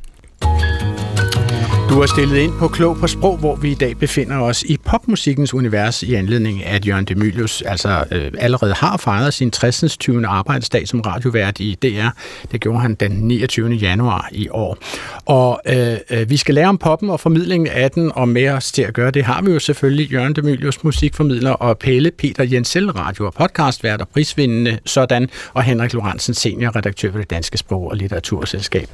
[1.92, 4.76] Du er stillet ind på Klog på Sprog, hvor vi i dag befinder os i
[4.84, 9.96] popmusikkens univers i anledning af, at Jørgen Demilius altså øh, allerede har fejret sin 60.
[9.98, 10.26] 20.
[10.26, 12.08] arbejdsdag som radiovært i DR.
[12.52, 13.70] Det gjorde han den 29.
[13.70, 14.78] januar i år.
[15.26, 18.72] Og øh, øh, vi skal lære om poppen og formidlingen af den, og med os
[18.72, 22.90] til at gøre det har vi jo selvfølgelig Jørgen Demilius, musikformidler, og Pelle Peter Jensel,
[22.90, 27.96] radio- og podcastvært og prisvindende sådan, og Henrik Lorentzen, seniorredaktør ved det Danske Sprog- og
[27.96, 28.88] Litteraturselskab.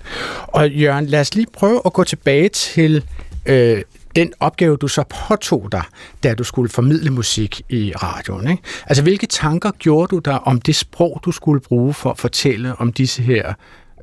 [0.46, 3.04] Og Jørgen, lad os lige prøve at gå tilbage til til
[3.46, 3.82] øh,
[4.16, 5.82] den opgave, du så påtog dig,
[6.22, 8.50] da du skulle formidle musik i radioen.
[8.50, 8.62] Ikke?
[8.86, 12.76] Altså, hvilke tanker gjorde du dig om det sprog, du skulle bruge for at fortælle
[12.76, 13.52] om disse her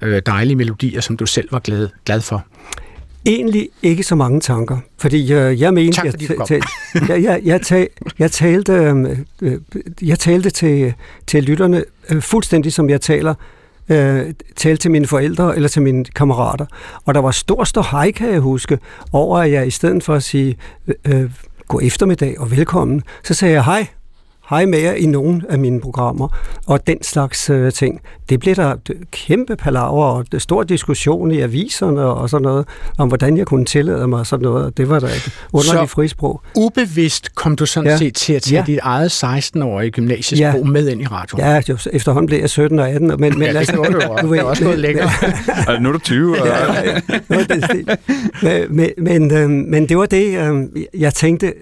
[0.01, 2.45] øh, dejlige melodier, som du selv var glad, glad for?
[3.25, 7.61] Egentlig ikke så mange tanker, fordi øh, jeg mente, tak, fordi jeg, jeg, jeg, jeg,
[7.61, 7.87] tal,
[8.19, 9.59] jeg talte, øh, øh,
[10.01, 10.93] jeg talte til,
[11.27, 13.33] til lytterne øh, fuldstændig som jeg taler
[13.89, 16.65] øh, tale til mine forældre eller til mine kammerater.
[17.05, 18.79] Og der var stor, stor hej, kan jeg huske,
[19.11, 21.31] over at jeg i stedet for at sige øh, øh
[21.67, 23.87] god eftermiddag og velkommen, så sagde jeg hej,
[24.49, 26.27] hej med jer i nogle af mine programmer,
[26.67, 28.01] og den slags øh, ting.
[28.29, 28.75] Det blev der
[29.11, 34.07] kæmpe palaver og stor diskussion i aviserne og sådan noget, om hvordan jeg kunne tillade
[34.07, 34.77] mig sådan noget.
[34.77, 36.41] Det var da et underligt frisprog.
[36.55, 37.97] ubevidst kom du sådan ja.
[37.97, 38.65] set til at tage ja.
[38.65, 40.71] dit eget 16-årige gymnasiesprog ja.
[40.71, 41.43] med ind i radioen?
[41.43, 43.07] Ja, jo, efterhånden blev jeg 17 og 18.
[43.07, 44.15] Men, men ja, det gjorde du jo.
[44.21, 45.09] Det var også noget længere.
[45.67, 46.41] og nu er du 20.
[46.41, 46.47] Og...
[46.47, 47.95] ja, ja, ja.
[48.69, 51.53] Men, men, øh, men det var det, øh, jeg tænkte,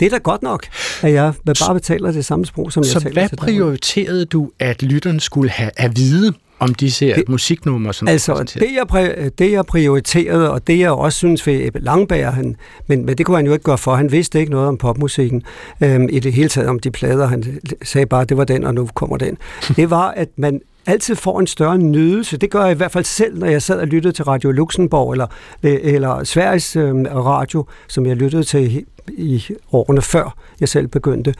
[0.00, 0.66] det er da godt nok,
[1.02, 4.50] at jeg bare betaler det samme sprog, som så jeg taler Så hvad prioriterede du,
[4.58, 9.30] at lytteren skulle have at vide om disse her det, musiknumre, som Altså, det jeg,
[9.38, 13.26] det jeg prioriterede, og det jeg også synes ved Ebbe Langberg, han, men, men det
[13.26, 15.42] kunne han jo ikke gøre for, han vidste ikke noget om popmusikken,
[15.80, 18.74] øhm, i det hele taget om de plader, han sagde bare, det var den, og
[18.74, 19.38] nu kommer den.
[19.76, 22.36] Det var, at man altid får en større nydelse.
[22.36, 25.12] Det gør jeg i hvert fald selv, når jeg sad og lyttede til Radio Luxembourg
[25.12, 25.26] eller,
[25.62, 31.34] eller Sveriges øh, radio, som jeg lyttede til i årene før jeg selv begyndte.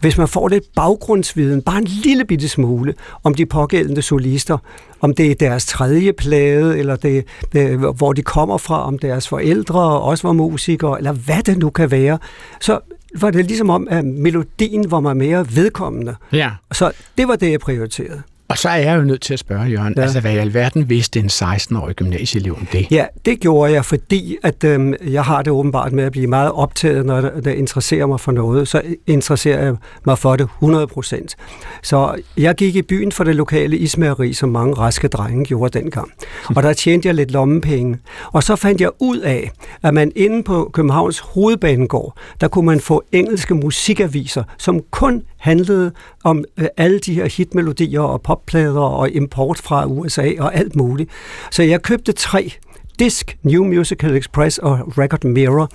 [0.00, 4.58] Hvis man får lidt baggrundsviden, bare en lille bitte smule, om de pågældende solister,
[5.00, 9.28] om det er deres tredje plade, eller det, det, hvor de kommer fra, om deres
[9.28, 12.18] forældre også var musikere, eller hvad det nu kan være,
[12.60, 12.78] så
[13.20, 16.14] var det ligesom om, at melodien var mig mere vedkommende.
[16.32, 16.50] Ja.
[16.72, 18.22] Så det var det, jeg prioriterede.
[18.54, 20.02] Og så er jeg jo nødt til at spørge, Jørgen, ja.
[20.02, 22.86] altså hvad i alverden vidste en 16-årig gymnasieelev om det?
[22.90, 26.52] Ja, det gjorde jeg, fordi at øhm, jeg har det åbenbart med at blive meget
[26.52, 28.68] optaget, når der, der interesserer mig for noget.
[28.68, 31.36] Så interesserer jeg mig for det 100 procent.
[31.82, 36.10] Så jeg gik i byen for det lokale ismæreri, som mange raske drenge gjorde dengang.
[36.56, 37.98] Og der tjente jeg lidt lommepenge.
[38.32, 39.50] Og så fandt jeg ud af,
[39.82, 45.92] at man inde på Københavns Hovedbanegård, der kunne man få engelske musikaviser, som kun handlede
[46.24, 51.10] om øh, alle de her hitmelodier og popplader og import fra USA og alt muligt.
[51.50, 52.52] Så jeg købte tre
[52.98, 55.68] disk, New Musical Express og Record Mirror.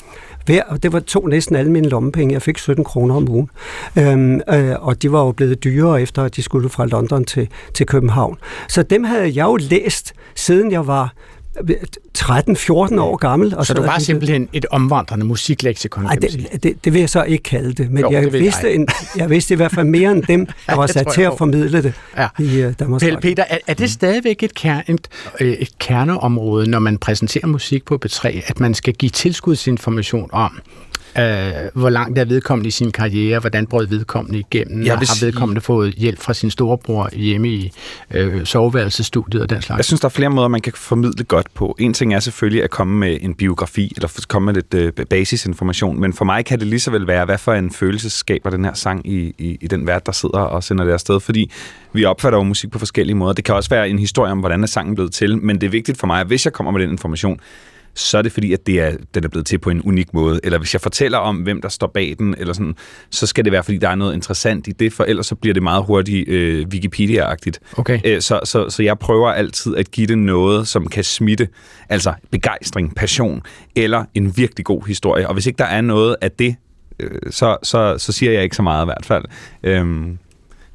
[0.45, 2.33] Hver, og det var to næsten alle mine lommepenge.
[2.33, 3.49] Jeg fik 17 kroner om ugen.
[3.97, 7.49] Øhm, øh, og de var jo blevet dyrere efter, at de skulle fra London til,
[7.73, 8.37] til København.
[8.67, 11.13] Så dem havde jeg jo læst, siden jeg var
[12.17, 13.55] 13-14 år gammel.
[13.55, 16.03] Og så, så du var simpelthen et omvandrende musikleksikon?
[16.03, 18.67] Nej, det, det, det vil jeg så ikke kalde det, men jo, jeg, det vidste
[18.67, 18.75] jeg.
[18.75, 21.83] En, jeg vidste i hvert fald mere end dem, der var sat til at formidle
[21.83, 22.27] det ja.
[22.39, 25.07] i uh, Danmarks Pelle Peter, er, er det stadigvæk et, kerne, et,
[25.39, 30.59] øh, et kerneområde, når man præsenterer musik på B3, at man skal give tilskudsinformation om,
[31.17, 31.23] Øh,
[31.73, 33.39] hvor langt er vedkommende i sin karriere?
[33.39, 34.85] Hvordan brød vedkommende igennem?
[34.85, 37.71] Jeg har vedkommende fået hjælp fra sin storebror hjemme i
[38.13, 39.77] øh, soveværelsesstudiet og den slags?
[39.77, 41.75] Jeg synes, der er flere måder, man kan formidle godt på.
[41.79, 45.99] En ting er selvfølgelig at komme med en biografi, eller komme med lidt øh, basisinformation,
[45.99, 48.65] men for mig kan det lige så vel være, hvad for en følelse skaber den
[48.65, 51.51] her sang i, i, i den vært, der sidder og sender det afsted, fordi
[51.93, 53.33] vi opfatter jo musik på forskellige måder.
[53.33, 55.71] Det kan også være en historie om, hvordan er sangen blevet til, men det er
[55.71, 57.39] vigtigt for mig, at hvis jeg kommer med den information,
[57.99, 60.39] så er det fordi, at det er, den er blevet til på en unik måde.
[60.43, 62.75] Eller hvis jeg fortæller om, hvem der står bag den, eller sådan,
[63.09, 65.53] så skal det være, fordi der er noget interessant i det, for ellers så bliver
[65.53, 67.59] det meget hurtigt øh, Wikipedia-agtigt.
[67.77, 67.99] Okay.
[68.03, 71.47] Æ, øh, så, så, så jeg prøver altid at give det noget, som kan smitte,
[71.89, 73.41] altså begejstring, passion,
[73.75, 75.27] eller en virkelig god historie.
[75.27, 76.55] Og hvis ikke der er noget af det,
[76.99, 79.25] øh, så, så, så siger jeg ikke så meget i hvert fald.
[79.63, 80.17] Øhm,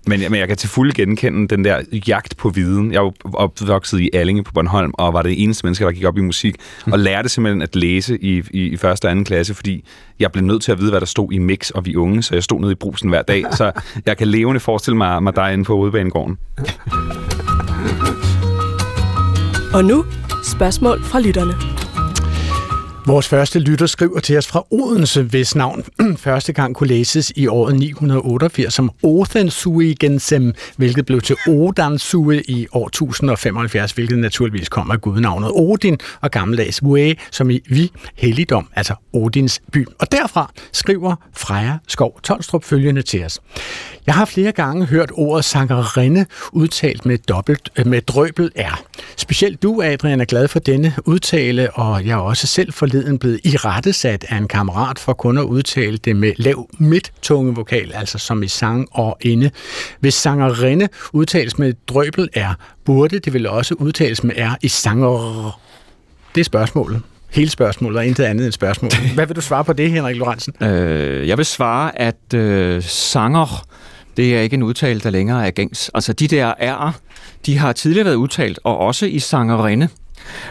[0.07, 2.93] Men, men jeg kan til fulde genkende den der jagt på viden.
[2.93, 6.05] Jeg er jo opvokset i Allinge på Bornholm, og var det eneste menneske, der gik
[6.05, 9.55] op i musik, og lærte simpelthen at læse i, i, i første og anden klasse,
[9.55, 9.85] fordi
[10.21, 12.35] jeg blev nødt til at vide, hvad der stod i Mix og Vi Unge, så
[12.35, 13.73] jeg stod nede i brusen hver dag, så
[14.07, 16.39] jeg kan levende forestille mig, mig dig inde på Hovedbanegården.
[19.75, 20.05] Og nu
[20.43, 21.74] spørgsmål fra lytterne.
[23.07, 25.85] Vores første lytter skriver til os fra Odense, hvis navn
[26.17, 32.87] første gang kunne læses i året 988 som Othensuigensem, hvilket blev til Odansue i år
[32.87, 38.95] 1075, hvilket naturligvis kom af gudnavnet Odin og gammeldags Vue, som i vi helligdom, altså
[39.13, 39.87] Odins by.
[39.99, 43.41] Og derfra skriver Freja Skov Tolstrup følgende til os.
[44.07, 48.81] Jeg har flere gange hørt ordet sangerinde udtalt med dobbelt med drøbel R.
[49.17, 53.19] Specielt du, Adrian, er glad for denne udtale, og jeg er også selv for forleden
[53.19, 58.19] blevet irettesat af en kammerat for kun at udtale det med lav midttunge vokal, altså
[58.19, 59.51] som i sang og inde.
[60.01, 65.61] Hvis sangerinde udtales med drøbel R, burde det vel også udtales med R i sanger.
[66.35, 67.03] Det er spørgsmålet.
[67.31, 68.91] Hele spørgsmålet og intet andet end spørgsmål.
[69.15, 70.55] Hvad vil du svare på det, Henrik Lorentzen?
[70.63, 73.67] Øh, jeg vil svare, at øh, sanger,
[74.17, 75.91] det er ikke en udtale, der længere er gængs.
[75.95, 76.93] Altså de der R'er,
[77.47, 79.89] de har tidligere været udtalt, og også i sangerinde.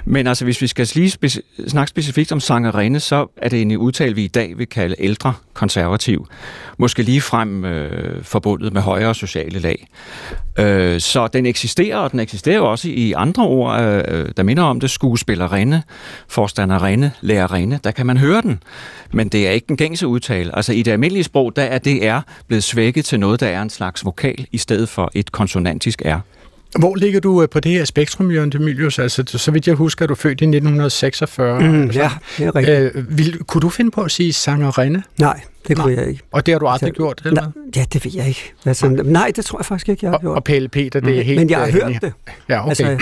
[0.06, 3.78] Men altså, hvis vi skal lige speci- snakke specifikt om sangerinde, så er det en
[3.78, 6.28] udtale, vi i dag vil kalde ældre konservativ.
[6.78, 9.88] Måske lige frem øh, forbundet med højere sociale lag.
[10.60, 14.80] Øh, så den eksisterer, og den eksisterer også i andre ord, øh, der minder om
[14.80, 14.90] det.
[14.90, 15.82] Skuespillerinde,
[16.28, 18.64] forstanderinde, lærerinde, der kan man høre den.
[19.12, 20.56] Men det er ikke den gængse udtale.
[20.56, 23.62] Altså i det almindelige sprog, der er det R blevet svækket til noget, der er
[23.62, 26.20] en slags vokal, i stedet for et konsonantisk R.
[26.80, 29.00] Hvor ligger du øh, på det her spektrum, Jørgen Demilius?
[29.00, 31.60] Altså, så vidt jeg husker, er du født i 1946.
[31.60, 32.92] Mm, ja, det er rigtigt.
[32.96, 35.02] Øh, vil, kunne du finde på at sige sangerinde?
[35.20, 36.22] Nej, det kunne jeg ikke.
[36.32, 38.54] Og det har du aldrig Så- gjort, eller Nej, ja, det ved jeg ikke.
[38.66, 40.36] Altså, nej, det tror jeg faktisk ikke, jeg har Og, gjort.
[40.38, 41.40] og Pelle Peter, det er helt...
[41.40, 42.14] Men jeg har øh, hørt det.
[42.50, 42.70] Ja, okay.
[42.70, 42.98] Altså, jeg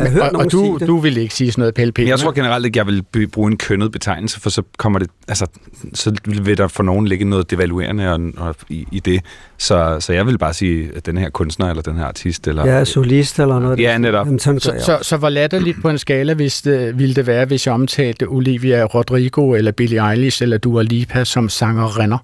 [0.00, 2.08] har hørt og, nogen og du, du vil ikke sige sådan noget, Pelle Peter?
[2.08, 5.46] Jeg tror generelt ikke, jeg vil bruge en kønnet betegnelse, for så kommer det, altså,
[5.94, 9.20] så vil der for nogen ligge noget devaluerende og, og i, i det.
[9.58, 12.64] Så, så jeg vil bare sige, at den her kunstner, eller den her artist, eller...
[12.66, 13.80] Jeg er solist eller noget.
[13.80, 14.26] Ja, netop.
[14.26, 17.26] Jamen, sådan Så, jeg så, så hvor latterligt på en skala hvis det, ville det
[17.26, 21.48] være, hvis jeg omtalte Olivia Rodrigo, eller Billie Eilish, eller Dua Lipa som
[21.94, 22.20] renaux.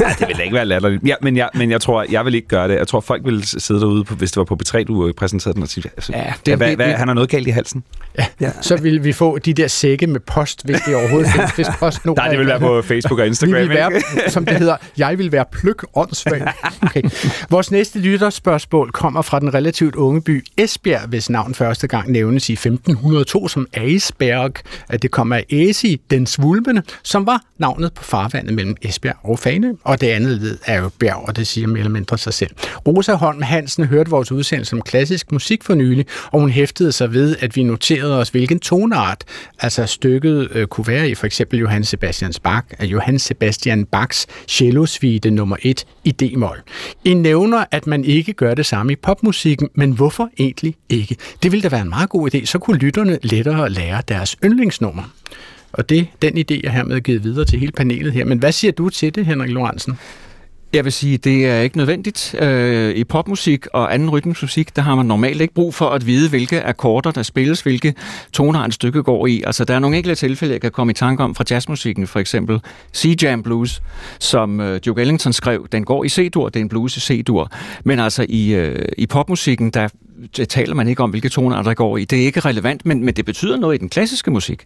[0.00, 1.02] Ja, det vil da ikke være latterligt.
[1.06, 2.74] Ja, men, jeg, men jeg tror, jeg vil ikke gøre det.
[2.74, 5.62] Jeg tror, folk ville sidde derude, på, hvis det var på B3, du præsenterede den,
[5.62, 7.84] og sige, altså, Ja, det, hvad, det- hvad, det- han har noget galt i halsen.
[8.40, 8.50] Ja.
[8.60, 11.50] Så vil vi få de der sække med post, hvis det overhovedet findes.
[11.52, 13.52] Hvis post Nej, det vil være på Facebook og Vi Instagram.
[13.54, 13.74] vil ikke?
[13.74, 13.90] være,
[14.28, 16.42] som det hedder, jeg vil være pløk åndssvag.
[16.82, 17.02] Okay.
[17.50, 22.48] Vores næste lytterspørgsmål kommer fra den relativt unge by Esbjerg, hvis navn første gang nævnes
[22.48, 24.52] i 1502 som Eisberg.
[24.88, 29.38] At det kommer af Esi, den svulmende, som var navnet på farvandet mellem Esbjerg og
[29.38, 29.59] Fane.
[29.84, 32.50] Og det andet led er jo bjerg, og det siger mere eller mindre sig selv.
[32.86, 37.12] Rosa Holm Hansen hørte vores udsendelse om klassisk musik for nylig, og hun hæftede sig
[37.12, 39.24] ved, at vi noterede os, hvilken tonart
[39.58, 45.30] altså stykket øh, kunne være i for eksempel Johann Sebastian Bach, Johann Sebastian Bachs cellosuite
[45.30, 46.62] nummer 1 i D-mol.
[47.04, 51.16] I nævner, at man ikke gør det samme i popmusikken, men hvorfor egentlig ikke?
[51.42, 55.02] Det ville da være en meget god idé, så kunne lytterne lettere lære deres yndlingsnummer.
[55.72, 58.24] Og det den idé er hermed givet videre til hele panelet her.
[58.24, 59.98] Men hvad siger du til det, Henrik Lorentzen?
[60.72, 62.34] Jeg vil sige, det er ikke nødvendigt.
[62.38, 66.06] Øh, I popmusik og anden rytmisk musik, der har man normalt ikke brug for at
[66.06, 67.94] vide, hvilke akkorder, der spilles, hvilke
[68.32, 69.42] toner et stykke går i.
[69.46, 72.20] Altså, der er nogle enkelte tilfælde, jeg kan komme i tanke om fra jazzmusikken, for
[72.20, 72.60] eksempel
[72.96, 73.82] C-Jam Blues,
[74.18, 75.68] som øh, Duke Ellington skrev.
[75.72, 77.50] Den går i C-dur, det er en blues i C-dur.
[77.84, 79.88] Men altså, i, øh, i popmusikken, der
[80.48, 82.04] taler man ikke om, hvilke toner der går i.
[82.04, 84.64] Det er ikke relevant, men, men det betyder noget i den klassiske musik.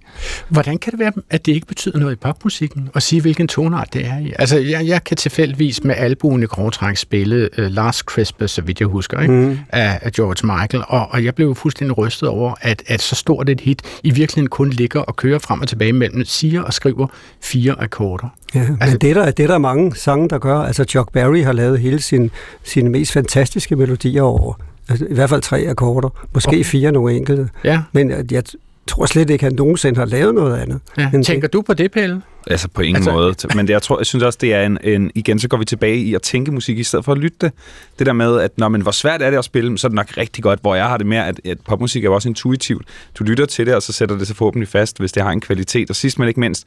[0.49, 3.89] Hvordan kan det være, at det ikke betyder noget i popmusikken, at sige, hvilken tonart
[3.93, 4.33] det er i?
[4.39, 8.81] Altså, jeg, jeg kan tilfældigvis med albuen i grovtræk spille uh, Last Christmas, så vidt
[8.81, 9.35] jeg husker, ikke?
[9.35, 9.59] Mm.
[9.69, 13.49] Af, af George Michael, og, og jeg blev fuldstændig rystet over, at, at så stort
[13.49, 17.07] et hit i virkeligheden kun ligger og kører frem og tilbage mellem, siger og skriver
[17.43, 18.29] fire akkorder.
[18.55, 20.59] Ja, men Altså- det, er der, det er der mange sange, der gør.
[20.59, 22.31] Altså, Chuck Berry har lavet hele sin,
[22.63, 24.55] sine mest fantastiske melodier over.
[24.89, 26.09] Altså, I hvert fald tre akkorder.
[26.35, 26.65] Måske Okay.
[26.65, 27.49] fire nogle enkelte.
[27.65, 28.43] Ja, Men jeg, jeg
[28.87, 30.81] tror slet ikke, at han nogensinde har lavet noget andet.
[30.99, 31.11] ja.
[31.15, 32.23] end Tænker du på det, Pelle?
[32.47, 33.57] Altså på ingen Altså- altså, måde.
[33.57, 35.11] Men det, jeg, tror, jeg synes også, det er en, en...
[35.15, 37.53] Igen, så går vi tilbage i at tænke musik, i stedet for at lytte det.
[37.99, 39.97] Det der med, at når, men hvor svært er det at spille, så er det
[39.97, 42.85] nok rigtig godt, hvor jeg har det mere, at, at popmusik er jo også intuitivt.
[43.19, 45.41] Du lytter til det, og så sætter det sig forhåbentlig fast, hvis det har en
[45.41, 45.91] kvalitet.
[45.91, 46.65] Og sidst men ikke mindst,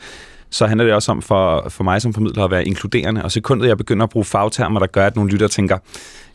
[0.50, 3.24] så handler det også om for, for mig som formidler at være inkluderende.
[3.24, 5.78] Og sekundet, jeg begynder at bruge fagtermer, der gør, at nogle lytter tænker,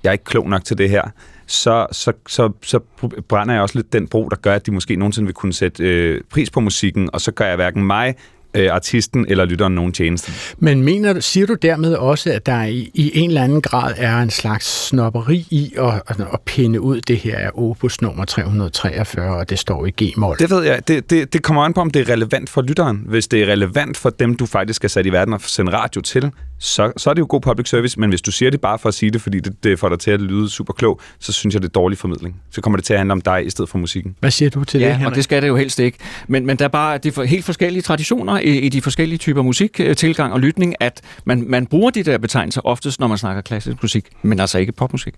[0.05, 1.03] jeg er ikke klog nok til det her,
[1.46, 2.80] så, så, så, så
[3.28, 5.82] brænder jeg også lidt den bro, der gør, at de måske nogensinde vil kunne sætte
[5.84, 8.14] øh, pris på musikken, og så gør jeg hverken mig
[8.55, 10.32] øh, artisten eller lytteren nogen tjeneste.
[10.59, 13.94] Men mener, du- siger du dermed også, at der i, i en eller anden grad
[13.96, 19.36] er en slags snopperi i at, at pinde ud, det her er opus nummer 343,
[19.36, 20.36] og det står i G-mål?
[20.38, 20.88] Det ved jeg.
[20.88, 23.05] Det, det, det kommer an på, om det er relevant for lytteren.
[23.07, 26.00] Hvis det er relevant for dem, du faktisk er sat i verden og sende radio
[26.00, 26.30] til,
[26.62, 28.00] så, så er det jo god public service.
[28.00, 29.98] Men hvis du siger det bare for at sige det, fordi det, det får dig
[29.98, 32.36] til at lyde super klog, så synes jeg, det er dårlig formidling.
[32.50, 34.16] Så kommer det til at handle om dig i stedet for musikken.
[34.20, 35.06] Hvad siger du til det, Ja, Henrik?
[35.10, 35.98] og det skal det jo helst ikke.
[36.28, 39.42] Men, men der er bare de for, helt forskellige traditioner i, i de forskellige typer
[39.42, 43.18] musik, øh, tilgang og lytning, at man, man bruger de der betegnelser oftest, når man
[43.18, 45.14] snakker klassisk musik, men altså ikke popmusik.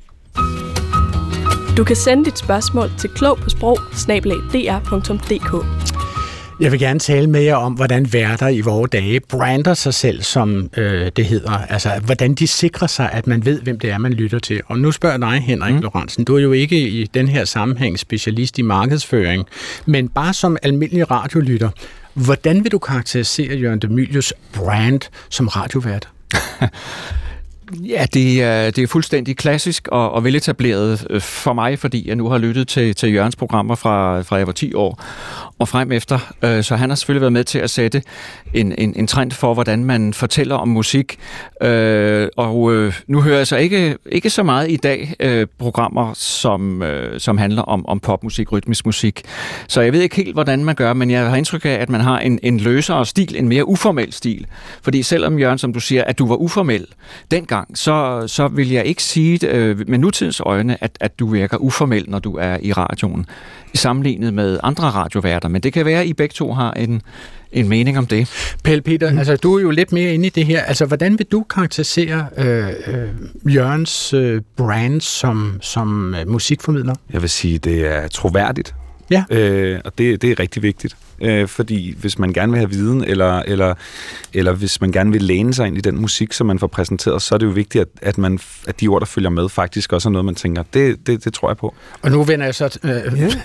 [1.77, 5.94] Du kan sende dit spørgsmål til klog på sprog snablag.dr.dk.
[6.61, 10.23] Jeg vil gerne tale med jer om, hvordan værter i vore dage brander sig selv,
[10.23, 11.51] som øh, det hedder.
[11.51, 14.61] Altså, hvordan de sikrer sig, at man ved, hvem det er, man lytter til.
[14.67, 15.81] Og nu spørger jeg dig, Henrik mm.
[15.81, 16.25] Lorentzen.
[16.25, 19.47] Du er jo ikke i den her sammenhæng specialist i markedsføring,
[19.87, 21.71] men bare som almindelig radiolytter.
[22.15, 25.01] Hvordan vil du karakterisere Jørgen Demilius brand
[25.31, 26.09] som radiovært?
[27.73, 32.17] Ja, det er, det er fuldstændig klassisk og, og veletableret øh, for mig, fordi jeg
[32.17, 35.05] nu har lyttet til, til Jørgens programmer fra, fra jeg var 10 år
[35.59, 36.35] og frem efter.
[36.43, 38.03] Øh, så han har selvfølgelig været med til at sætte
[38.55, 41.19] en, en, en trend for, hvordan man fortæller om musik.
[41.63, 45.15] Øh, Og øh, nu hører jeg så ikke, ikke så meget i dag
[45.59, 46.83] programmer, som,
[47.19, 49.23] som handler om, om popmusik, rytmisk musik.
[49.69, 52.01] Så jeg ved ikke helt, hvordan man gør, men jeg har indtryk af, at man
[52.01, 54.47] har en, en løsere stil, en mere uformel stil.
[54.83, 56.87] Fordi selvom, Jørgen, som du siger, at du var uformel
[57.31, 61.57] dengang, så, så vil jeg ikke sige øh, med nutidens øjne, at, at du virker
[61.57, 63.27] uformel, når du er i radioen,
[63.75, 65.49] sammenlignet med andre radioværter.
[65.49, 67.03] Men det kan være, at I begge to har en,
[67.53, 68.55] en mening om det.
[68.65, 69.19] Pelle Peter, mm.
[69.19, 70.63] altså du er jo lidt mere inde i det her.
[70.63, 76.95] Altså, hvordan vil du karakterisere øh, øh, Jørgens øh, brand som, som øh, musikformidler?
[77.13, 78.75] Jeg vil sige, det er troværdigt.
[79.11, 79.25] Ja.
[79.31, 80.97] Øh, og det, det er rigtig vigtigt.
[81.21, 83.75] Øh, fordi hvis man gerne vil have viden, eller, eller,
[84.33, 87.23] eller hvis man gerne vil læne sig ind i den musik, som man får præsenteret,
[87.23, 89.93] så er det jo vigtigt, at, at, man, at de ord, der følger med, faktisk
[89.93, 91.75] også er noget, man tænker, det, det, det tror jeg på.
[92.03, 92.79] Og nu vender jeg så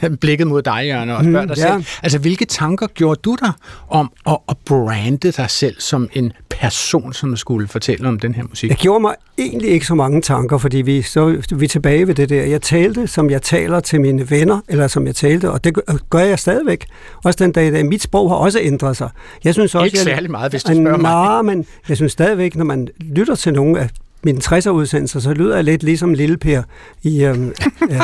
[0.01, 1.83] øh, blikket mod dig, Jørgen, og spørger Mm, dig selv.
[2.03, 3.51] Altså, hvilke tanker gjorde du dig
[3.89, 8.43] om at, at brande dig selv som en person, som skulle fortælle om den her
[8.49, 8.69] musik?
[8.69, 12.15] Jeg gjorde mig egentlig ikke så mange tanker, fordi vi, så, vi er tilbage ved
[12.15, 12.43] det der.
[12.43, 15.97] Jeg talte, som jeg taler til mine venner, eller som jeg talte, og det gør-
[16.09, 16.85] gør jeg stadigvæk.
[17.23, 17.85] Også den dag i dag.
[17.85, 19.09] Mit sprog har også ændret sig.
[19.43, 21.11] Jeg synes også, Ikke jeg, særlig meget, hvis du spørger mig.
[21.11, 23.89] Nej, men jeg synes stadigvæk, når man lytter til nogle af
[24.23, 26.61] mine 60'er udsendelser, så lyder jeg lidt ligesom Lille Per
[27.03, 27.53] i, øhm,
[27.91, 28.01] øh,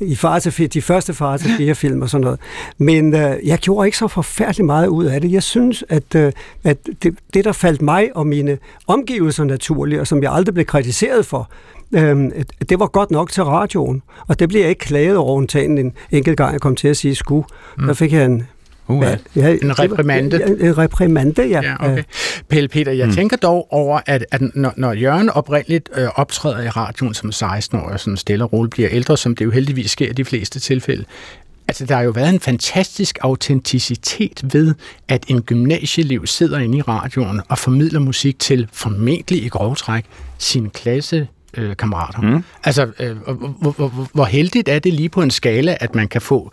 [0.00, 2.40] i far til, de første far til fire film og sådan noget.
[2.78, 5.32] Men øh, jeg gjorde ikke så forfærdeligt meget ud af det.
[5.32, 6.32] Jeg synes, at, øh,
[6.64, 10.66] at det, det, der faldt mig og mine omgivelser naturligt, og som jeg aldrig blev
[10.66, 11.50] kritiseret for,
[11.92, 15.78] at det var godt nok til radioen, og det bliver jeg ikke klaget over undtagen
[15.78, 17.42] en enkelt gang, jeg kom til at sige sku.
[17.78, 17.86] Mm.
[17.86, 18.46] Der fik jeg en,
[18.88, 19.16] Uh, ja.
[19.36, 20.36] ja, En reprimande.
[20.36, 21.60] Ja, en reprimande, ja.
[21.62, 22.02] Ja, okay.
[22.48, 23.12] Pelle Peter, jeg mm.
[23.12, 27.92] tænker dog over, at, at når, når Jørgen oprindeligt øh, optræder i radioen som 16-årig,
[27.92, 30.60] og sådan stille og roligt bliver ældre, som det jo heldigvis sker i de fleste
[30.60, 31.04] tilfælde,
[31.68, 34.74] altså der har jo været en fantastisk autenticitet ved,
[35.08, 40.04] at en gymnasieelev sidder inde i radioen og formidler musik til formentlig i grov træk
[40.38, 42.20] sine klasse øh, kammerater.
[42.20, 42.44] Mm.
[42.64, 46.20] Altså, øh, hvor, hvor, hvor, heldigt er det lige på en skala, at man kan
[46.20, 46.52] få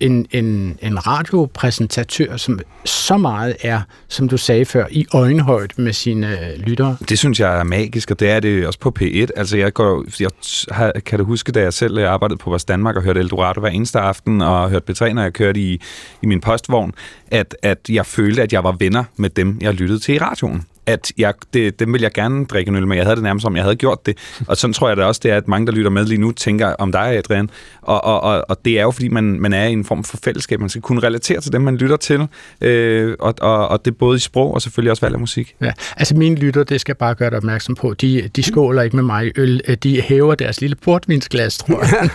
[0.00, 5.92] en, en, en radiopræsentatør, som så meget er, som du sagde før, i øjenhøjde med
[5.92, 6.96] sine øh, lyttere.
[7.08, 9.26] Det synes jeg er magisk, og det er det også på P1.
[9.36, 10.30] Altså, jeg, går, jeg
[10.70, 13.60] har, kan du huske, da jeg selv øh, arbejdede på Vores Danmark og hørte Eldorado
[13.60, 15.80] hver eneste aften, og hørte P3, når jeg kørte i,
[16.22, 16.92] i min postvogn,
[17.30, 20.64] at, at jeg følte, at jeg var venner med dem, jeg lyttede til i radioen
[20.90, 22.96] at jeg, det, dem vil jeg gerne drikke en øl med.
[22.96, 24.18] Jeg havde det nærmest som, jeg havde gjort det.
[24.46, 26.32] Og sådan tror jeg da også, det er, at mange, der lytter med lige nu,
[26.32, 27.50] tænker om dig, Adrian.
[27.82, 30.18] Og, og, og, og det er jo, fordi man, man er i en form for
[30.24, 30.60] fællesskab.
[30.60, 32.28] Man skal kunne relatere til dem, man lytter til.
[32.60, 35.54] Øh, og, og, og det er både i sprog og selvfølgelig også valg af musik.
[35.62, 38.96] Ja, altså mine lytter, det skal bare gøre dig opmærksom på, de, de skåler ikke
[38.96, 42.10] med mig i øl, Øh, de hæver deres lille portvinsglas, tror jeg.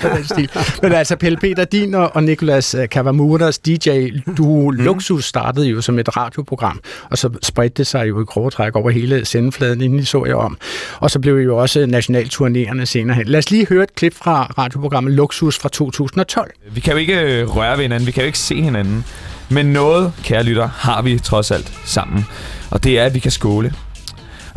[0.82, 6.18] Men altså, Pelle Peter, din og Nicolas Kavamuras DJ du Luxus startede jo som et
[6.18, 10.04] radioprogram, og så spredte det sig jo i grove trække over hele sendefladen, inden I
[10.04, 10.58] så jeg om.
[11.00, 13.28] Og så blev I jo også nationalturnerende senere hen.
[13.28, 16.52] Lad os lige høre et klip fra radioprogrammet Luxus fra 2012.
[16.72, 19.06] Vi kan jo ikke øh, røre ved hinanden, vi kan jo ikke se hinanden.
[19.50, 22.26] Men noget, kære lytter, har vi trods alt sammen.
[22.72, 23.74] Og det er, at vi kan skåle.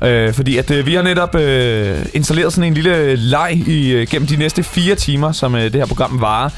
[0.03, 4.07] Øh, fordi at øh, vi har netop øh, installeret sådan en lille leg i, øh,
[4.07, 6.51] gennem de næste fire timer, som øh, det her program varer.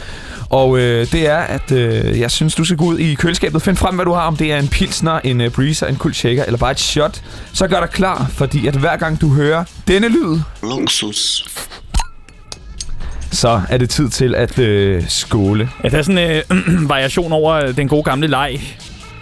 [0.51, 3.77] Og øh, det er, at øh, jeg synes, du skal gå ud i køleskabet, find
[3.77, 6.45] frem, hvad du har, om det er en pilsner, en øh, breezer, en cool shaker
[6.45, 7.23] eller bare et shot.
[7.53, 11.45] Så gør dig klar, fordi at hver gang du hører denne lyd, Luksus.
[13.33, 15.71] så er det tid til at øh, skåle.
[15.85, 18.61] Ja, der er sådan en øh, variation over den gode gamle leg.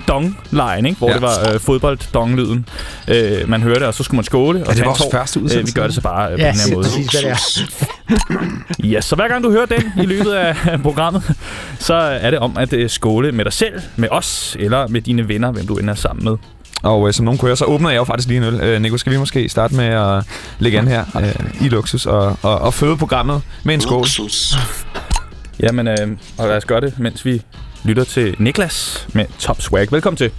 [0.09, 0.99] Dong-lejen, ikke?
[0.99, 1.13] hvor Ja.
[1.13, 1.19] ja.
[1.21, 2.67] det var øh, fodbold-dong-lyden.
[3.09, 4.61] Øh, man hørte, og så skulle man skåle.
[4.61, 5.11] Og det tage en vores tår.
[5.11, 5.59] første udsendelse?
[5.61, 6.85] Øh, vi gør det så bare øh, Ja, på den her måde.
[6.85, 8.85] præcis, hvad det er.
[8.93, 11.23] Ja, så hver gang du hører den i løbet af programmet,
[11.79, 15.29] så er det om at øh, skåle med dig selv, med os, eller med dine
[15.29, 16.37] venner, hvem du ender sammen med.
[16.83, 18.61] Og øh, som nogen kunne høre, så åbnede jeg jo faktisk lige en øl.
[18.61, 20.25] Øh, Nico, skal vi måske starte med at
[20.59, 24.07] lægge an her øh, i Luksus og, og, og føde programmet med en skål?
[25.61, 27.43] Jamen, øh, og lad os gøre det, mens vi
[27.85, 29.93] lytter til Niklas med Top Swag.
[29.93, 30.31] Velkommen til.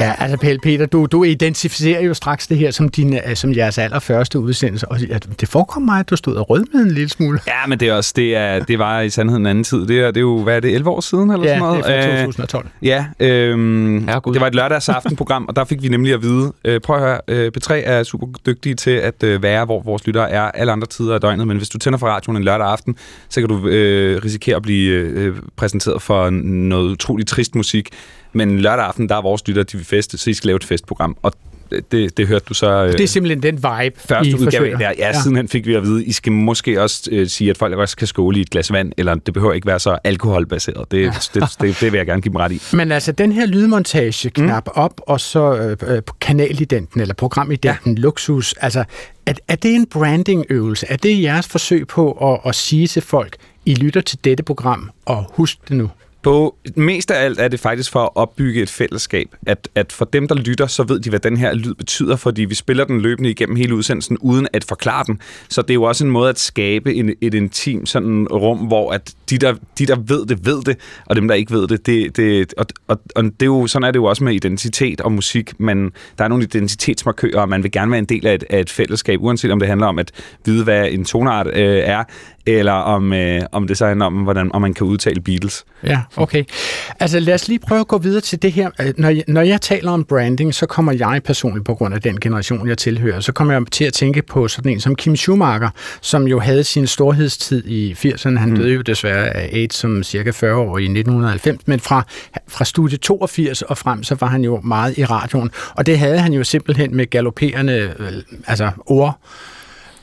[0.00, 3.56] Ja, altså Pelle Peter, du, du identificerer jo straks det her som, din, øh, som
[3.56, 7.08] jeres allerførste udsendelse, og ja, det forekom mig, at du stod og rødmede en lille
[7.08, 7.40] smule.
[7.46, 9.86] Ja, men det, er også, det, er, det var i sandhed en anden tid.
[9.86, 11.84] Det er, det er jo, hvad er det, 11 år siden eller Ja, sådan noget?
[11.84, 12.66] det er fra Øh, 2012.
[12.82, 14.32] Ja, øhm, Herregud.
[14.32, 17.20] det var et lørdagsaftenprogram, og der fik vi nemlig at vide, øh, prøv at høre,
[17.28, 20.86] øh, P3 er super dygtige til at øh, være, hvor vores lyttere er alle andre
[20.86, 22.96] tider af døgnet, men hvis du tænder for radioen en lørdag aften,
[23.28, 26.30] så kan du øh, risikere at blive øh, præsenteret for
[26.66, 27.88] noget utroligt trist musik,
[28.32, 30.64] men lørdag aften, der er vores lyttere, de vil feste, så I skal lave et
[30.64, 31.32] festprogram, og
[31.92, 32.84] det, det hørte du så...
[32.84, 34.76] Øh, Det er simpelthen den vibe, første I udgave forsøger.
[34.76, 34.94] det her.
[34.98, 37.74] Ja, ja, sidenhen fik vi at vide, I skal måske også øh, sige, at folk
[37.78, 40.90] også kan skåle i et glas vand, eller det behøver ikke være så alkoholbaseret.
[40.90, 42.62] Det, det, det, det vil jeg gerne give dem ret i.
[42.72, 44.72] Men altså, den her lydmontage, knap mm.
[44.74, 48.00] op, og så øh, øh, kanalidenten, eller programidenten, ja.
[48.00, 48.84] luksus, altså,
[49.26, 50.86] er, er det en brandingøvelse?
[50.88, 53.36] Er det jeres forsøg på at, at sige til folk,
[53.66, 55.90] I lytter til dette program, og husk det nu?
[56.26, 59.34] På mest af alt er det faktisk for at opbygge et fællesskab.
[59.46, 62.44] At, at for dem, der lytter, så ved de, hvad den her lyd betyder, fordi
[62.44, 65.20] vi spiller den løbende igennem hele udsendelsen, uden at forklare den.
[65.48, 68.92] Så det er jo også en måde at skabe en, et intim sådan rum, hvor
[68.92, 71.86] at de, der, de, der ved det, ved det, og dem, der ikke ved det,
[71.86, 75.00] det, det og, og, og det er jo, sådan er det jo også med identitet
[75.00, 75.60] og musik.
[75.60, 78.60] Men der er nogle identitetsmarkører, og man vil gerne være en del af et, af
[78.60, 80.12] et fællesskab, uanset om det handler om at
[80.44, 81.54] vide, hvad en tonart øh,
[81.84, 82.04] er,
[82.46, 85.64] eller om, øh, om det så handler om, hvordan, om man kan udtale Beatles.
[85.84, 86.44] Ja, okay.
[87.00, 88.70] Altså lad os lige prøve at gå videre til det her.
[88.80, 92.00] Øh, Når jeg, når jeg taler om branding, så kommer jeg personligt på grund af
[92.00, 95.16] den generation, jeg tilhører, så kommer jeg til at tænke på sådan en som Kim
[95.16, 95.70] Schumacher,
[96.00, 98.38] som jo havde sin storhedstid i 80'erne.
[98.38, 98.56] Han mm.
[98.56, 102.04] døde jo desværre af AIDS som cirka 40 år i 1990, men fra,
[102.48, 105.50] fra studie 82 og frem, så var han jo meget i radioen.
[105.74, 108.12] Og det havde han jo simpelthen med galopperende øh,
[108.46, 109.18] altså ord,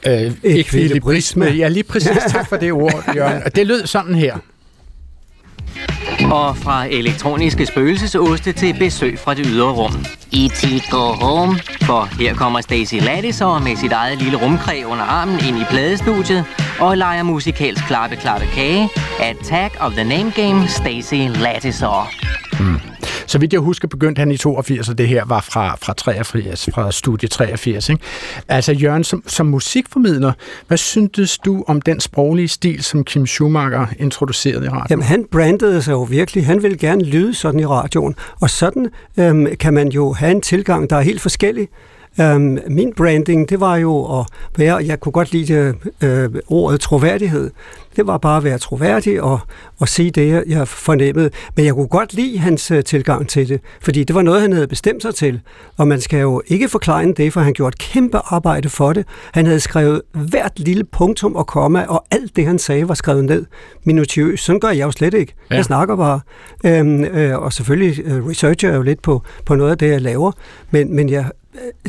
[0.07, 1.45] øh, ekvilibrisme.
[1.45, 2.17] Ja, lige præcis.
[2.27, 3.43] Tak for det ord, Jørgen.
[3.43, 4.37] Og det lød sådan her.
[6.31, 10.05] Og fra elektroniske spøgelsesoste til besøg fra det ydre rum.
[10.33, 10.89] E.T.
[10.91, 11.59] Go Home.
[11.81, 16.45] For her kommer Stacy Lattiser med sit eget lille rumkræ under armen ind i pladestudiet
[16.79, 18.89] og leger musikalsk klappe klappe kage.
[19.19, 22.09] Attack of the Name Game, Stacy Lattiser.
[23.27, 26.69] Så vidt jeg husker, begyndte han i 82, og det her var fra, fra 83,
[26.73, 27.89] fra studie 83.
[27.89, 28.03] Ikke?
[28.47, 30.33] Altså Jørgen, som, som musikformidler,
[30.67, 34.87] hvad syntes du om den sproglige stil, som Kim Schumacher introducerede i radioen?
[34.89, 36.45] Jamen, han brandede sig jo virkelig.
[36.45, 38.15] Han ville gerne lyde sådan i radioen.
[38.41, 41.67] Og sådan øhm, kan man jo have en tilgang, der er helt forskellig.
[42.21, 44.25] Øhm, min branding, det var jo at
[44.57, 47.49] være, jeg kunne godt lide øh, ordet troværdighed.
[47.95, 49.39] Det var bare at være troværdig og,
[49.79, 51.29] og sige det, jeg- fornemmede.
[51.55, 54.53] Men jeg kunne godt lide hans øh, tilgang til det, fordi det var noget, han
[54.53, 55.39] havde bestemt sig til.
[55.77, 59.05] Og man skal jo ikke forklare det, for han gjorde et kæmpe arbejde for det.
[59.33, 63.25] Han havde skrevet hvert lille punktum og komma, og alt det, han sagde, var skrevet
[63.25, 63.45] ned
[63.83, 64.43] minutiøst.
[64.43, 65.33] Sådan gør jeg jo slet ikke.
[65.51, 65.55] Ja.
[65.55, 66.19] Jeg snakker bare.
[66.65, 70.01] Øhm, øh, og selvfølgelig øh, researcher jeg jo lidt på, på noget af det, jeg
[70.01, 70.31] laver.
[70.71, 71.25] Men, men jeg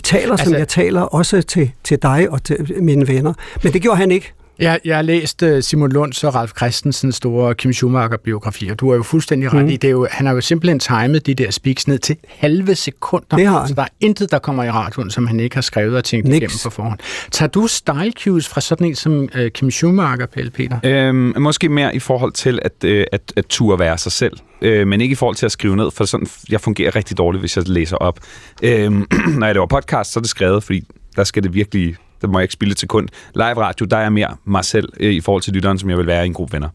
[0.03, 3.35] taler, altså, som jeg taler, også til, til dig og til mine venner.
[3.63, 4.33] Men det gjorde han ikke.
[4.59, 8.91] Jeg, jeg har læst uh, Simon Lunds og Ralf Christensens store Kim Schumacher-biografi, og du
[8.91, 9.69] er jo fuldstændig ret Mhm.
[9.69, 12.75] i, det er jo, han har jo simpelthen timet de der speaks ned til halve
[12.75, 13.37] sekunder.
[13.37, 13.69] Det har han.
[13.69, 16.27] Så der er intet, der kommer i radioen, som han ikke har skrevet og tænkt
[16.29, 16.37] Niks.
[16.37, 16.99] igennem på forhånd.
[17.31, 20.79] Tager du style cues fra sådan en som uh, Kim Schumacher, Pelle Peter?
[20.85, 24.33] Øhm, måske mere i forhold til at, øh, at, at turde være sig selv,
[24.63, 27.43] øh, men ikke i forhold til at skrive ned, for sådan, jeg fungerer rigtig dårligt,
[27.43, 28.21] hvis jeg læser op.
[28.63, 29.07] Øhm,
[29.39, 30.83] når jeg laver podcast, så er det skrevet, fordi
[31.17, 33.09] der skal det virkelig, der må jeg ikke spille et sekund.
[33.35, 35.99] Live radio, der er jeg mere mig selv øh, i forhold til lytteren, som jeg
[35.99, 36.69] vil være i en gruppe venner.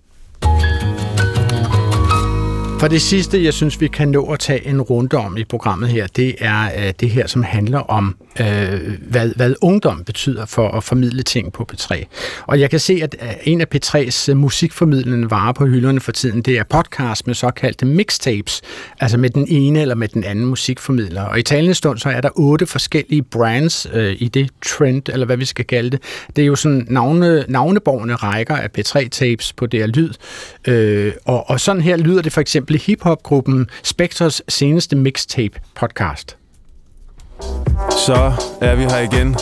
[2.79, 5.89] For det sidste, jeg synes, vi kan nå at tage en runde om i programmet
[5.89, 10.69] her, det er øh, det her, som handler om, øh, hvad, hvad ungdom betyder for
[10.69, 12.03] at formidle ting på P3.
[12.47, 16.11] Og jeg kan se, at øh, en af P3's øh, musikformidlende varer på hylderne for
[16.11, 18.61] tiden, det er podcast med såkaldte mixtapes,
[18.99, 21.21] altså med den ene eller med den anden musikformidler.
[21.21, 25.25] Og i talende stund, så er der otte forskellige brands øh, i det trend, eller
[25.25, 25.99] hvad vi skal kalde det.
[26.35, 30.09] Det er jo sådan navne, navneborgende rækker af P3-tapes på DR Lyd.
[30.67, 36.38] Øh, og, og sådan her lyder det for eksempel i hiphop-gruppen Spectres seneste mixtape podcast.
[37.91, 39.35] Så er vi her igen.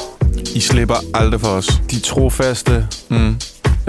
[0.56, 1.82] I slipper aldrig for os.
[1.92, 2.88] De trofaste.
[3.10, 3.36] Mm.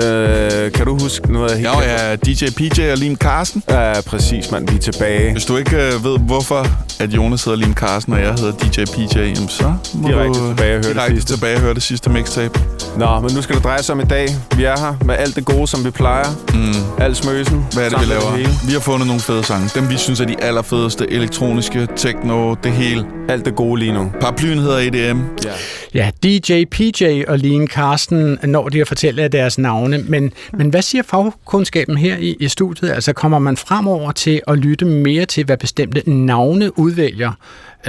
[0.02, 3.62] Øh, kan du huske noget af Jo, ja, DJ PJ og Lim Carsten.
[3.70, 4.68] Ja, præcis, mand.
[4.68, 5.32] Vi er tilbage.
[5.32, 6.66] Hvis du ikke øh, ved, hvorfor
[7.00, 10.48] at Jonas hedder Lim Carsten, og jeg hedder DJ PJ, jamen så må Direkte du
[10.48, 11.34] tilbage og høre det direkte sidste.
[11.34, 12.60] tilbage og høre det sidste mixtape.
[12.98, 14.28] Nå, men nu skal det dreje sig om i dag.
[14.56, 16.26] Vi er her med alt det gode, som vi plejer.
[16.54, 17.02] Mm.
[17.04, 17.64] Alt smøsen.
[17.72, 18.36] Hvad er det, vi laver?
[18.36, 18.48] hele.
[18.66, 19.70] Vi har fundet nogle fede sange.
[19.74, 21.10] Dem, vi synes er de allerfedeste.
[21.12, 23.04] Elektroniske, techno, det hele.
[23.28, 24.10] Alt det gode lige nu.
[24.20, 25.20] Paraplyen hedder EDM.
[25.44, 25.50] Ja.
[25.94, 29.58] Ja, DJ, PJ og Lean Carsten når de at fortælle af deres
[29.90, 32.90] navne, men, men hvad siger fagkundskaben her i, i studiet?
[32.90, 37.32] Altså kommer man fremover til at lytte mere til, hvad bestemte navne udvælger,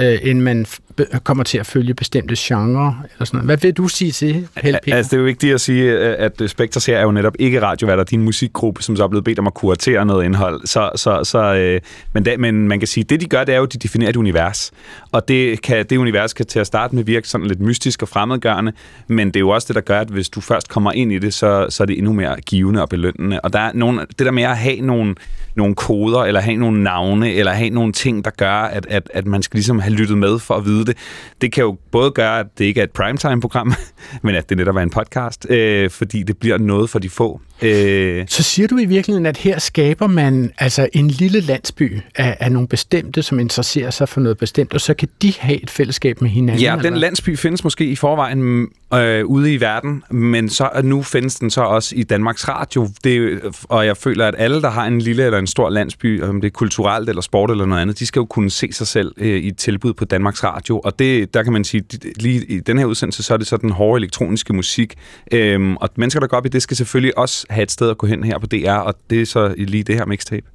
[0.00, 3.02] øh, end man f- kommer til at følge bestemte genrer?
[3.14, 3.46] Eller sådan noget.
[3.46, 4.96] Hvad vil du sige til, Pelle Peter?
[4.96, 7.34] Altså, det er jo vigtigt at sige, øh, at øh, Spectres her er jo netop
[7.38, 8.04] ikke radioværter.
[8.04, 10.66] din musikgruppe, som så er blevet bedt om at kuratere noget indhold.
[10.66, 11.80] Så, så, så, øh,
[12.12, 14.10] men, da, men man kan sige, det de gør, det er jo, at de definerer
[14.10, 14.70] et univers.
[15.12, 18.08] Og det, kan, det univers kan til at starte med virke sådan lidt mystisk og
[18.08, 18.72] fremmedgørende,
[19.08, 21.18] men det er jo også det, der gør, at hvis du først kommer ind i
[21.18, 23.40] det, så, så er det endnu mere givende og belønnende.
[23.40, 25.14] Og der er nogle, det der med at have nogle,
[25.60, 29.26] nogle koder, eller have nogle navne, eller have nogle ting, der gør, at, at, at
[29.26, 30.96] man skal ligesom have lyttet med for at vide det,
[31.40, 33.74] det kan jo både gøre, at det ikke er et primetime-program,
[34.22, 37.40] men at det netop er en podcast, øh, fordi det bliver noget for de få.
[37.62, 42.36] Øh, Så siger du i virkeligheden, at her skaber man altså en lille landsby af,
[42.40, 45.70] af nogle bestemte, som interesserer sig for noget bestemt, og så kan de have et
[45.70, 46.62] fællesskab med hinanden?
[46.62, 47.00] Ja, eller den hvad?
[47.00, 51.60] landsby findes måske i forvejen øh, ude i verden, men så nu findes den så
[51.60, 52.88] også i Danmarks Radio.
[53.04, 56.40] Det, og jeg føler, at alle, der har en lille eller en stor landsby, om
[56.40, 59.14] det er kulturelt eller sport eller noget andet, de skal jo kunne se sig selv
[59.16, 60.80] øh, i et tilbud på Danmarks Radio.
[60.80, 61.84] Og det, der kan man sige,
[62.16, 64.94] lige i den her udsendelse, så er det så den hårde elektroniske musik.
[65.32, 67.98] Øhm, og mennesker, der går op i det, skal selvfølgelig også have et sted at
[67.98, 70.46] gå hen her på DR, og det er så lige det her mixtape.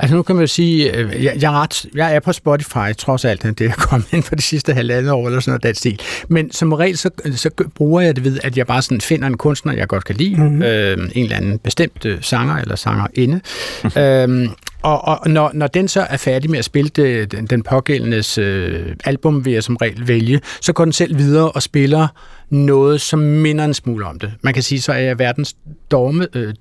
[0.00, 2.92] Altså nu kan man jo sige, øh, jeg, jeg, er, ret, jeg er på Spotify,
[2.98, 5.74] trods alt, det er kommet ind for de sidste halvandet år eller sådan noget, den
[5.74, 6.00] stil.
[6.28, 9.36] Men som regel, så, så bruger jeg det ved, at jeg bare sådan finder en
[9.36, 10.62] kunstner, jeg godt kan lide, mm-hmm.
[10.62, 13.40] øh, en eller anden bestemt øh, sanger eller sangerinde.
[14.00, 14.48] øhm,
[14.84, 18.38] og og når, når den så er færdig med at spille det, den, den pågældendes
[18.38, 22.08] øh, album, vil jeg som regel vælge, så går den selv videre og spiller
[22.50, 24.32] noget, som minder en smule om det.
[24.42, 25.56] Man kan sige, så er jeg verdens
[25.90, 26.54] dogme, øh,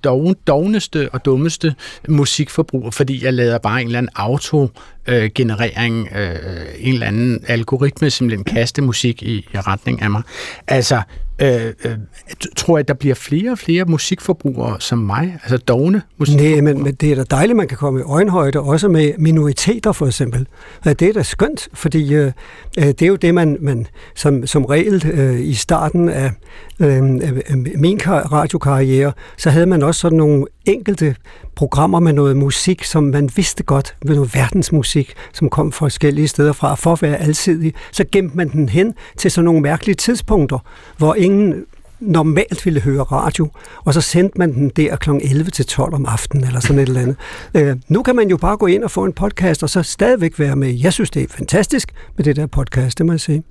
[0.47, 1.75] dogneste og dummeste
[2.07, 6.37] musikforbruger, fordi jeg lader bare en eller anden auto-generering, øh, øh,
[6.79, 10.21] en eller anden algoritme simpelthen kaste musik i, i retning af mig.
[10.67, 11.01] Altså,
[11.41, 11.91] øh, øh,
[12.55, 16.61] tror jeg, der bliver flere og flere musikforbrugere som mig, altså dogne musikforbrugere.
[16.61, 19.91] Nej, men, men det er da dejligt, man kan komme i øjenhøjde, også med minoriteter
[19.91, 20.47] for eksempel.
[20.83, 22.31] Det er da skønt, fordi øh,
[22.77, 26.31] øh, det er jo det, man, man som, som regel øh, i starten af
[26.79, 31.15] øh, øh, min kar- radiokarriere, så havde man også sådan nogle enkelte
[31.55, 36.27] programmer med noget musik, som man vidste godt, med noget verdensmusik, som kom fra forskellige
[36.27, 39.95] steder fra, for at være alsidig, så gemte man den hen til sådan nogle mærkelige
[39.95, 40.59] tidspunkter,
[40.97, 41.65] hvor ingen
[41.99, 43.49] normalt ville høre radio,
[43.85, 45.09] og så sendte man den der kl.
[45.21, 47.15] 11 til 12 om aftenen, eller sådan et eller andet.
[47.55, 50.39] Øh, nu kan man jo bare gå ind og få en podcast, og så stadigvæk
[50.39, 50.69] være med.
[50.73, 53.43] Jeg synes, det er fantastisk med det der podcast, det må jeg sige.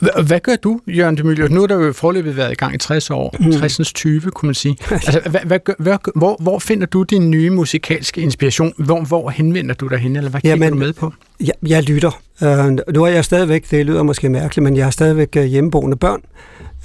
[0.00, 1.48] H- Hvad gør du, Jørgen de Møller?
[1.48, 3.36] Nu har der jo forløbet været i gang i 60 år.
[3.40, 3.46] Mm.
[3.46, 4.76] 60'ens 20, kunne man sige.
[4.90, 8.72] Altså, hvad, hvad, hvad, hvor, hvor finder du din nye musikalske inspiration?
[8.78, 11.12] Hvor, hvor henvender du dig hen, eller hvad kigger Jamen, du med på?
[11.42, 12.20] Jeg, jeg lytter.
[12.42, 15.96] Uh, nu er jeg stadigvæk, det lyder måske mærkeligt, men jeg er stadigvæk øh, hjemmeboende
[15.96, 16.22] børn,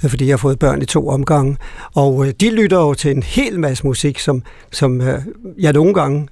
[0.04, 1.56] øh, fordi jeg har fået børn i to omgange.
[1.94, 4.42] Og uh, de lytter jo til en hel masse musik, som,
[4.72, 5.06] som uh,
[5.58, 6.28] jeg nogle gange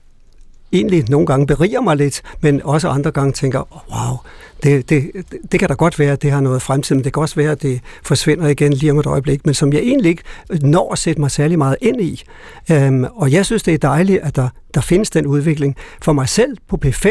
[0.72, 4.16] egentlig nogle gange beriger mig lidt, men også andre gange tænker, wow,
[4.62, 5.10] det, det,
[5.52, 7.50] det kan da godt være, at det har noget fremtid, men det kan også være,
[7.50, 10.22] at det forsvinder igen lige om et øjeblik, men som jeg egentlig ikke
[10.62, 12.22] når at sætte mig særlig meget ind i.
[12.70, 15.76] Øhm, og jeg synes, det er dejligt, at der, der findes den udvikling.
[16.02, 17.06] For mig selv på P5,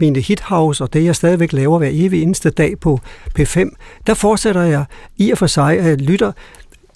[0.00, 3.00] mine hithouse og det, jeg stadigvæk laver hver evig eneste dag på
[3.38, 3.70] P5,
[4.06, 4.84] der fortsætter jeg
[5.16, 6.32] i og for sig, at jeg lytter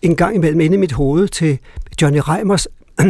[0.02, 1.58] en gang imellem inde i mit hoved til
[2.02, 2.68] Johnny Reimers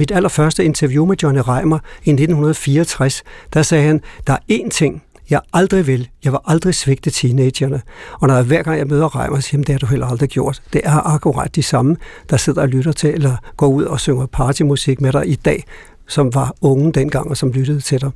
[0.00, 3.22] mit allerførste interview med Johnny Reimer i 1964,
[3.52, 6.08] der sagde han, der er én ting, jeg aldrig vil.
[6.24, 7.82] Jeg var aldrig svigte teenagerne.
[8.12, 10.62] Og når jeg, hver gang jeg møder Reimer, siger det har du heller aldrig gjort.
[10.72, 11.96] Det er akkurat de samme,
[12.30, 15.64] der sidder og lytter til, eller går ud og synger partymusik med dig i dag,
[16.10, 18.10] som var unge dengang, og som lyttede til dig.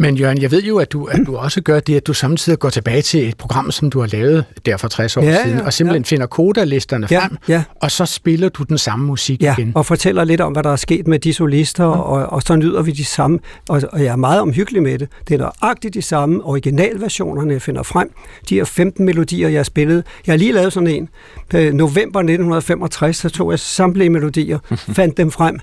[0.00, 2.58] Men Jørgen, jeg ved jo, at du, at du også gør det, at du samtidig
[2.58, 5.42] går tilbage til et program, som du har lavet der for 60 år Ja, ja,
[5.44, 6.06] siden, og simpelthen ja.
[6.06, 7.62] finder kodalisterne Ja, frem, ja.
[7.82, 9.72] og så spiller du den samme musik Ja, igen.
[9.74, 12.82] og fortæller lidt om, hvad der er sket med de solister, og, og så nyder
[12.82, 15.08] vi de samme, og, og jeg er meget omhyggelig med det.
[15.28, 18.10] Det er nøjagtigt de samme originalversionerne, jeg finder frem.
[18.48, 20.04] De her 15 melodier, jeg har spillet.
[20.26, 21.08] Jeg har lige lavet sådan en.
[21.54, 24.58] Øh, november 1965, så tog jeg samtlige melodier,
[24.98, 25.58] fandt dem frem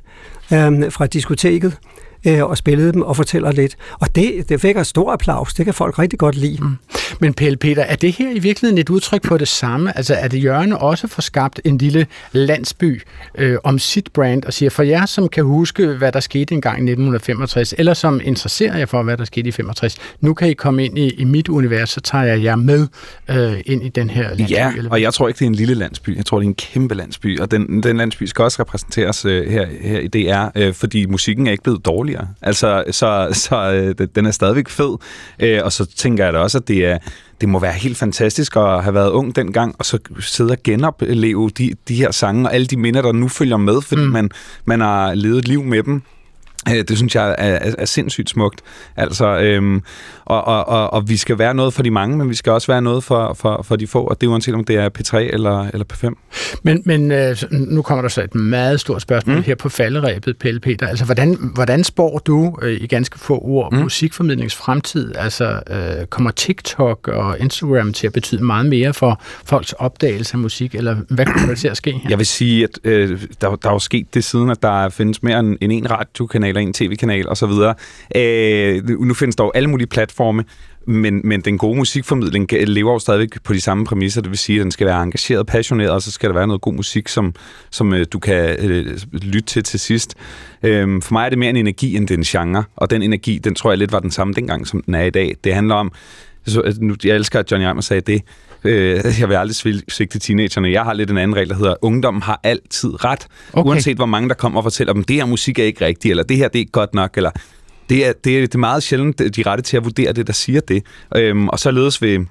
[0.54, 1.78] øh, fra diskoteket,
[2.26, 3.76] øh, og spillede dem og fortæller lidt.
[4.00, 5.54] Og det, det fik en stor applaus.
[5.54, 6.58] Det kan folk rigtig godt lide.
[6.62, 6.78] Mm.
[7.20, 9.98] Men Pelle Peter, er det her i virkeligheden et udtryk på det samme?
[9.98, 13.02] Altså er det Jørgen også for skabt en lille landsby
[13.38, 16.78] øh, om sit brand og siger, for jer som kan huske, hvad der skete engang
[16.78, 20.54] i 1965, eller som interesserer jer for, hvad der skete i 65, nu kan I
[20.54, 22.88] komme ind i, i mit univers, så tager jeg jer med
[23.30, 24.52] øh, ind i den her landsby.
[24.52, 26.18] Ja, eller og jeg tror ikke, det er en lille landsby.
[26.18, 29.52] Jeg tror, det er en kæmpe landsby, og den, den landsby skal også repræsenteres øh,
[29.52, 31.86] her, her i DR, øh, fordi musikken er ikke blevet
[32.16, 32.34] dårligere.
[32.42, 34.98] Altså, så, så øh, den er stadigvæk fed,
[35.40, 36.98] øh, og så tænker jeg da også, at det er
[37.42, 41.50] det må være helt fantastisk at have været ung dengang, og så sidde og genopleve
[41.50, 44.12] de, de her sange, og alle de minder, der nu følger med, fordi mm.
[44.12, 44.30] man,
[44.66, 46.02] man har levet et liv med dem.
[46.70, 48.62] Øh, Det synes jeg er, er, er sindssygt smukt.
[48.96, 49.82] Altså, øhm,
[50.26, 52.68] og, og, og, og vi skal være noget for de mange, men vi skal også
[52.68, 55.18] være noget for, for, for de få, og det er uanset om det er P3
[55.18, 56.14] eller, eller P5.
[56.64, 59.44] Men, men øh, nu kommer der så et meget stort spørgsmål mm.
[59.44, 60.88] her på falderæbet, Pelle Peter.
[60.88, 63.80] Altså, hvordan, hvordan spår du øh, i ganske få ord mm.
[63.80, 65.16] musikformidlings fremtid?
[65.16, 70.40] Altså, øh, kommer TikTok og Instagram til at betyde meget mere for folks opdagelse af
[70.40, 72.10] musik, eller hvad kommer der til at ske her?
[72.10, 75.24] Jeg vil sige, at øh, der, der er jo sket det siden, at der findes
[75.24, 77.52] mere end end en radiokanal og en tv-kanal osv.
[78.16, 80.15] Øh, nu findes der jo alle mulige platforme,
[80.88, 84.22] men, men den gode musikformidling lever jo stadigvæk på de samme præmisser.
[84.22, 86.62] Det vil sige, at den skal være engageret, passioneret, og så skal der være noget
[86.62, 87.34] god musik, som,
[87.72, 90.16] som øh, du kan øh, lytte til til sidst.
[90.64, 93.02] Øh, for mig er det mere en energi, end det er en genre, og den
[93.02, 95.36] energi, den tror jeg lidt var den samme dengang, som den er i dag.
[95.44, 95.92] Det handler om,
[96.48, 98.22] så, at nu, jeg elsker, at Johnny Eimer sagde det,
[98.68, 100.72] Øh, jeg vil aldrig svig- svigte teenagerne.
[100.72, 103.28] Jeg har lidt en anden regel, der hedder, ungdommen har altid ret.
[103.54, 103.70] Okay.
[103.70, 106.24] Uanset hvor mange, der kommer og fortæller dem, det her musik er ikke rigtigt, eller
[106.24, 107.32] det her det er ikke godt nok, eller
[107.90, 110.34] det er, det, er, det er meget sjældent, de rette til at vurdere det, der
[110.34, 110.84] siger det.
[111.16, 112.26] Øhm, og så ledes ved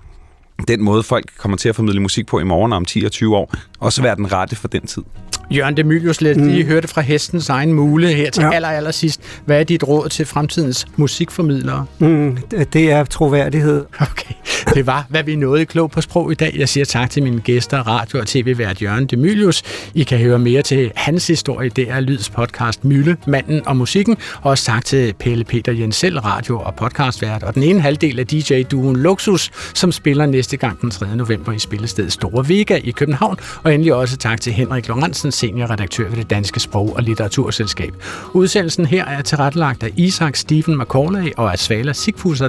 [0.68, 3.12] den måde, folk kommer til at formidle musik på i morgen og om 10 og
[3.12, 5.02] 20 år, også være den rette for den tid.
[5.51, 6.47] Jørgen Demilius, lad mm.
[6.47, 8.55] lige høre det fra hestens egen mule her til ja.
[8.55, 9.20] aller, aller sidst.
[9.45, 11.86] Hvad er dit råd til fremtidens musikformidlere?
[11.99, 12.38] Mm,
[12.72, 13.84] det er troværdighed.
[14.01, 14.34] Okay,
[14.74, 16.55] det var, hvad vi nåede i Klog på Sprog i dag.
[16.59, 19.62] Jeg siger tak til mine gæster, radio- og tv-vært Jørgen Demilius.
[19.95, 21.68] I kan høre mere til hans historie.
[21.68, 24.16] Det er Lyds podcast Mølle, Manden og Musikken.
[24.42, 27.42] Og også tak til Pelle Peter Jensel, radio- og podcastvært.
[27.42, 31.16] Og den ene halvdel af DJ-duen Luxus, som spiller næste gang den 3.
[31.16, 33.36] november i spillestedet Store Vega i København.
[33.62, 37.95] Og endelig også tak til Henrik Lorentzen, seniorredaktør ved det Danske Sprog- og Litteraturselskab.
[38.32, 42.49] Udsendelsen her er tilrettelagt af Isak Stephen McCauley og af Svala Sigfusser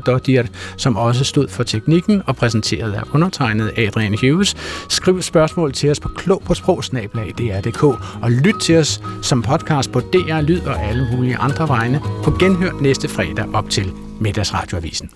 [0.78, 4.56] som også stod for teknikken og præsenteret af undertegnet Adrian Hughes.
[4.90, 7.84] Skriv spørgsmål til os på klog på sprogsnablag.dr.dk
[8.22, 12.32] og lyt til os som podcast på DR Lyd og alle mulige andre vegne på
[12.32, 15.10] genhør næste fredag op til Middagsradioavisen.